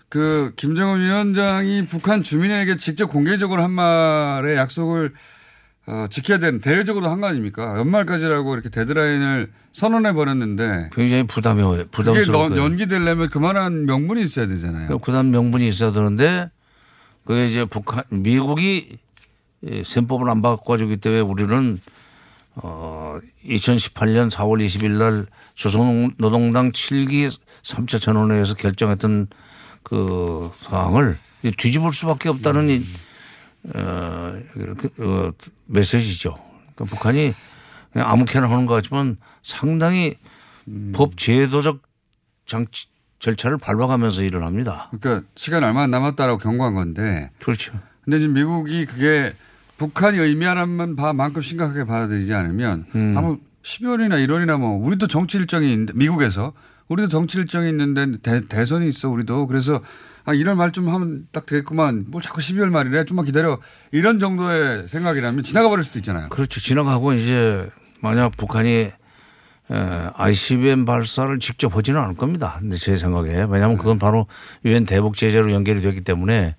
그 0.09 0.53
김정은 0.57 1.01
위원장이 1.01 1.87
북한 1.87 2.23
주민에게 2.23 2.77
직접 2.77 3.07
공개적으로 3.07 3.63
한 3.63 3.71
말의 3.71 4.57
약속을 4.57 5.13
어, 5.87 6.07
지켜야 6.11 6.39
되는 6.39 6.61
대외적으로 6.61 7.09
한 7.09 7.21
거 7.21 7.27
아닙니까? 7.27 7.77
연말까지라고 7.79 8.55
이렇게 8.55 8.69
데드라인을 8.69 9.51
선언해 9.73 10.13
버렸는데 10.13 10.91
굉장히 10.93 11.27
부담이 11.27 11.63
그게 11.63 11.85
부담스러워. 11.91 12.51
너- 12.51 12.59
연기되려면 12.59 13.31
그만한 13.31 13.87
명분이 13.87 14.23
있어야 14.23 14.47
되잖아요. 14.47 14.99
그다음 14.99 15.31
명분이 15.31 15.67
있어야 15.67 15.91
되는데 15.93 16.51
그게 17.25 17.47
이제 17.47 17.65
북한 17.65 18.05
미국이 18.11 18.99
이 19.63 19.83
셈법을 19.85 20.29
안 20.29 20.43
바꿔주기 20.43 20.97
때문에 20.97 21.21
우리는 21.21 21.81
어 22.57 23.19
2018년 23.45 24.31
4월 24.31 24.65
20일 24.65 24.99
날 24.99 25.27
조선노동당 25.55 26.73
7기 26.73 27.31
3차 27.63 28.01
전원회에서 28.01 28.55
결정했던 28.55 29.29
그 29.83 30.51
사항을 30.57 31.19
뒤집을 31.59 31.93
수밖에 31.93 32.29
없다는 32.29 32.71
이, 32.71 32.85
어, 33.75 34.39
그, 34.55 34.91
어, 34.99 35.33
메시지죠. 35.67 36.35
그러니까 36.75 36.85
북한이 36.85 37.33
그냥 37.93 38.09
아무렇게나 38.09 38.49
하는 38.49 38.67
것 38.67 38.75
같지만 38.75 39.17
상당히 39.43 40.17
법 40.93 41.17
제도적 41.17 41.83
장치 42.47 42.87
절차를 43.23 43.57
밟아가면서 43.57 44.25
일을 44.25 44.43
합니다. 44.43 44.91
그러니까 44.91 45.27
시간 45.37 45.63
얼마 45.63 45.83
안 45.83 45.93
남았다라고 45.93 46.39
경고한 46.39 46.75
건데. 46.75 47.31
그렇죠. 47.41 47.73
근데 48.05 48.19
지금 48.19 48.35
미국이 48.35 48.85
그게 48.85 49.33
북한이 49.77 50.19
의미하는 50.19 50.97
바만큼 50.97 51.41
심각하게 51.41 51.85
받아들이지 51.85 52.35
않으면 52.35 52.85
음. 52.97 53.15
아무 53.17 53.39
12월이나 53.63 54.15
1월이나 54.27 54.59
뭐 54.59 54.77
우리도 54.85 55.07
정치 55.07 55.39
일정이 55.39 55.71
있는데 55.71 55.93
미국에서 55.95 56.53
우리도 56.89 57.09
정치 57.09 57.39
일정이 57.39 57.69
있는데 57.69 58.19
대, 58.23 58.41
대선이 58.49 58.89
있어 58.89 59.09
우리도 59.09 59.47
그래서 59.47 59.81
아 60.25 60.35
이런 60.35 60.57
말좀 60.57 60.89
하면 60.89 61.29
딱 61.31 61.47
되겠구만 61.47 62.07
뭐 62.09 62.21
자꾸 62.21 62.41
12월 62.41 62.71
말이래 62.71 63.05
좀만 63.05 63.25
기다려 63.25 63.61
이런 63.93 64.19
정도의 64.19 64.89
생각이라면 64.89 65.43
지나가 65.43 65.69
버릴 65.69 65.85
수도 65.85 66.01
있잖아요. 66.01 66.29
그렇죠. 66.31 66.61
지나가고 66.61 67.13
이제 67.13 67.71
만약 68.01 68.37
북한이 68.37 68.69
에, 68.69 68.95
ICBM 70.15 70.85
발사를 70.85 71.39
직접 71.39 71.75
하지는 71.77 72.01
않을 72.01 72.15
겁니다. 72.17 72.57
근데 72.59 72.77
제 72.77 72.97
생각에 72.97 73.47
왜냐하면 73.49 73.77
그건 73.77 73.99
바로 73.99 74.27
유엔 74.65 74.85
대북 74.85 75.17
제재로 75.17 75.53
연결이 75.53 75.81
되기 75.81 76.01
때문에 76.03 76.57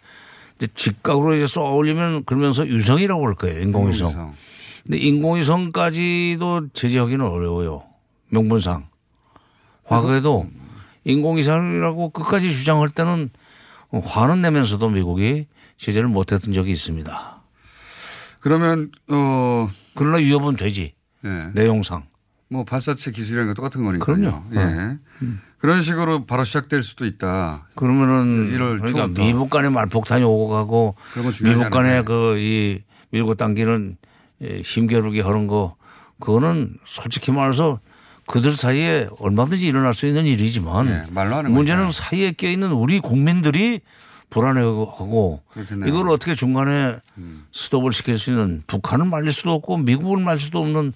이제 0.57 0.67
직각으로 0.73 1.35
이제 1.35 1.45
쏘아 1.45 1.71
올리면 1.71 2.25
그러면서 2.25 2.67
유성이라고 2.67 3.21
그럴 3.21 3.35
거예요. 3.35 3.61
인공위성. 3.61 4.07
인공위성. 4.09 4.35
근데 4.83 4.97
인공위성까지도 4.97 6.69
제재하기는 6.73 7.25
어려워요. 7.25 7.83
명분상. 8.29 8.87
과거에도 9.85 10.47
인공위성이라고 11.03 12.09
끝까지 12.09 12.53
주장할 12.53 12.89
때는 12.89 13.29
화는 13.91 14.41
내면서도 14.41 14.89
미국이 14.89 15.45
제재를 15.77 16.09
못했던 16.09 16.53
적이 16.53 16.71
있습니다. 16.71 17.41
그러면 18.39 18.91
어 19.09 19.69
그러나 19.95 20.17
위협은 20.17 20.55
되지. 20.55 20.93
예. 21.25 21.29
내용상. 21.53 22.03
뭐 22.53 22.63
발사체 22.63 23.11
기술이랑 23.11 23.47
거 23.47 23.53
똑같은 23.55 23.83
거니까요. 23.83 24.15
그럼요. 24.15 24.43
예. 24.53 24.59
어. 24.59 24.97
그런 25.57 25.81
식으로 25.81 26.25
바로 26.25 26.43
시작될 26.43 26.83
수도 26.83 27.05
있다. 27.05 27.67
그러면은 27.75 28.51
1월 28.51 28.79
그러니까 28.79 29.01
초부터. 29.07 29.21
미국 29.23 29.49
간에 29.49 29.69
말폭탄이 29.69 30.23
오고 30.23 30.49
가고 30.49 30.95
미국 31.43 31.69
간에. 31.69 32.03
그 32.03 32.37
이 32.37 32.81
밀고 33.11 33.35
당기는 33.35 33.97
예, 34.41 34.61
힘겨루기 34.61 35.21
하는 35.21 35.47
거 35.47 35.75
그거는 36.19 36.75
솔직히 36.85 37.31
말해서 37.31 37.79
그들 38.27 38.55
사이에 38.55 39.07
얼마든지 39.19 39.67
일어날 39.67 39.93
수 39.93 40.07
있는 40.07 40.25
일이지만 40.25 40.87
예, 40.87 41.03
말로 41.11 41.35
하는 41.35 41.51
문제는 41.51 41.85
거죠. 41.85 42.01
사이에 42.03 42.31
껴 42.31 42.49
있는 42.49 42.71
우리 42.71 42.99
국민들이 42.99 43.81
불안해하고 44.33 45.41
그렇겠네요. 45.53 45.85
음. 45.85 45.87
이걸 45.87 46.09
어떻게 46.09 46.35
중간에 46.35 46.97
스톱을 47.51 47.91
시킬 47.93 48.17
수 48.17 48.31
있는 48.31 48.63
북한을 48.67 49.05
말릴 49.05 49.31
수도 49.31 49.51
없고 49.53 49.77
미국을 49.77 50.21
말릴 50.23 50.39
수도 50.39 50.59
없는 50.59 50.93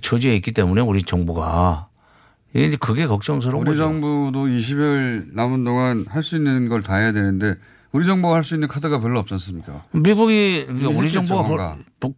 처지에 0.00 0.34
있기 0.36 0.52
때문에 0.52 0.80
우리 0.80 1.02
정부가 1.02 1.88
이제 2.54 2.76
그게 2.80 3.06
걱정스러운 3.06 3.62
우리 3.66 3.72
거죠. 3.72 3.82
정부도 3.84 4.46
20일 4.46 5.34
남은 5.34 5.64
동안 5.64 6.06
할 6.08 6.22
수 6.22 6.36
있는 6.36 6.68
걸 6.68 6.82
다 6.82 6.96
해야 6.96 7.12
되는데 7.12 7.56
우리 7.92 8.04
정부가 8.06 8.36
할 8.36 8.44
수 8.44 8.54
있는 8.54 8.68
카드가 8.68 8.98
별로 9.00 9.18
없지 9.20 9.34
않습니까? 9.34 9.82
미국이 9.92 10.66
우리 10.70 11.10
정부가. 11.10 11.42
헐- 11.42 11.84
북, 12.00 12.16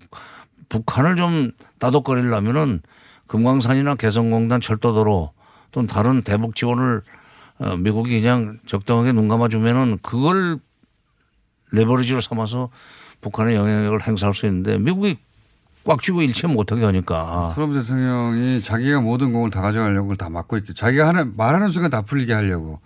북한을 0.69 1.17
좀 1.17 1.51
따독거리려면은 1.79 2.81
금강산이나 3.27 3.95
개성공단 3.97 4.61
철도도로 4.61 5.33
또는 5.71 5.87
다른 5.87 6.23
대북 6.23 6.55
지원을 6.55 7.03
어, 7.61 7.77
미국이 7.77 8.21
그냥 8.21 8.59
적당하게 8.67 9.13
눈 9.13 9.29
감아주면은 9.29 9.99
그걸 10.03 10.59
레버리지로 11.73 12.21
삼아서 12.21 12.71
북한의 13.21 13.57
영향력을 13.57 14.07
행사할 14.07 14.35
수 14.35 14.47
있는데 14.47 14.79
미국이 14.79 15.19
꽉 15.85 16.03
쥐고 16.03 16.23
일체 16.23 16.47
못하게 16.47 16.85
하니까. 16.85 17.53
트럼프 17.55 17.81
대통령이 17.81 18.61
자기가 18.61 19.01
모든 19.01 19.33
공을 19.33 19.51
다 19.51 19.63
가져가려고 19.63 20.09
그걸 20.09 20.17
다 20.17 20.29
막고 20.29 20.57
있고 20.59 20.75
자기가 20.75 21.09
하는 21.09 21.35
말하는 21.37 21.69
순간 21.69 21.91
다 21.91 22.03
풀리게 22.03 22.33
하려고. 22.33 22.81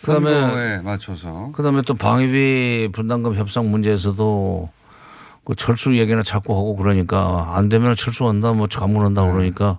그다음에 0.00 0.78
맞춰서. 0.82 1.50
그다음에 1.54 1.82
또 1.82 1.94
방위비 1.94 2.90
분담금 2.92 3.34
협상 3.34 3.70
문제에서도 3.70 4.70
그 5.44 5.54
철수 5.54 5.96
얘기나 5.96 6.22
자꾸 6.22 6.54
하고 6.54 6.76
그러니까 6.76 7.56
안 7.56 7.68
되면 7.68 7.94
철수한다 7.94 8.52
뭐 8.52 8.66
가문한다 8.66 9.30
그러니까 9.30 9.78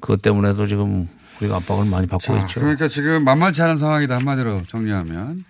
그것 0.00 0.20
때문에도 0.20 0.66
지금 0.66 1.08
우리가 1.40 1.56
압박을 1.56 1.90
많이 1.90 2.06
받고 2.06 2.20
자, 2.22 2.38
있죠. 2.40 2.60
그러니까 2.60 2.86
지금 2.88 3.24
만만치 3.24 3.62
않은 3.62 3.76
상황이다 3.76 4.16
한마디로 4.16 4.64
정리하면 4.68 5.44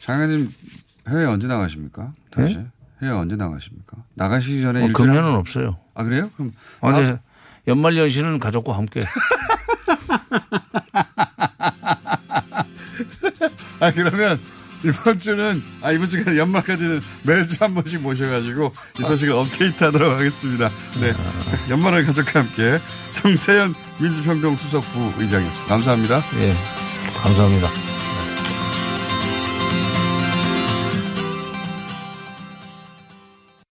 장관님 0.00 0.48
해외 1.08 1.24
언제 1.26 1.46
나가십니까? 1.46 2.12
다시 2.30 2.58
해외 3.02 3.12
언제 3.12 3.36
나가십니까? 3.36 3.98
나가시기 4.14 4.62
전에 4.62 4.80
네? 4.80 4.86
어, 4.86 4.92
금년은 4.92 5.34
없어요. 5.34 5.78
아 5.94 6.04
그래요? 6.04 6.30
그럼 6.36 6.52
아, 6.80 6.92
근데 6.92 7.20
연말 7.68 7.96
연시는 7.96 8.38
가족과 8.38 8.76
함께. 8.76 9.04
아 13.80 13.92
그러면 13.92 14.38
이번 14.84 15.18
주는 15.18 15.62
아 15.82 15.92
이번 15.92 16.08
주가 16.08 16.36
연말까지는 16.36 17.00
매주 17.22 17.56
한 17.60 17.74
번씩 17.74 18.00
모셔가지고 18.00 18.72
이 18.98 19.02
소식을 19.02 19.34
업데이트 19.34 19.84
하도록 19.84 20.18
하겠습니다. 20.18 20.70
네, 21.00 21.12
연말을 21.68 22.04
가족과 22.06 22.40
함께 22.40 22.78
정세현 23.12 23.74
민주평등 23.98 24.56
수석부 24.56 25.12
의장이었습니다. 25.18 25.68
감사합니다. 25.68 26.24
예, 26.40 26.54
감사합니다. 27.22 27.89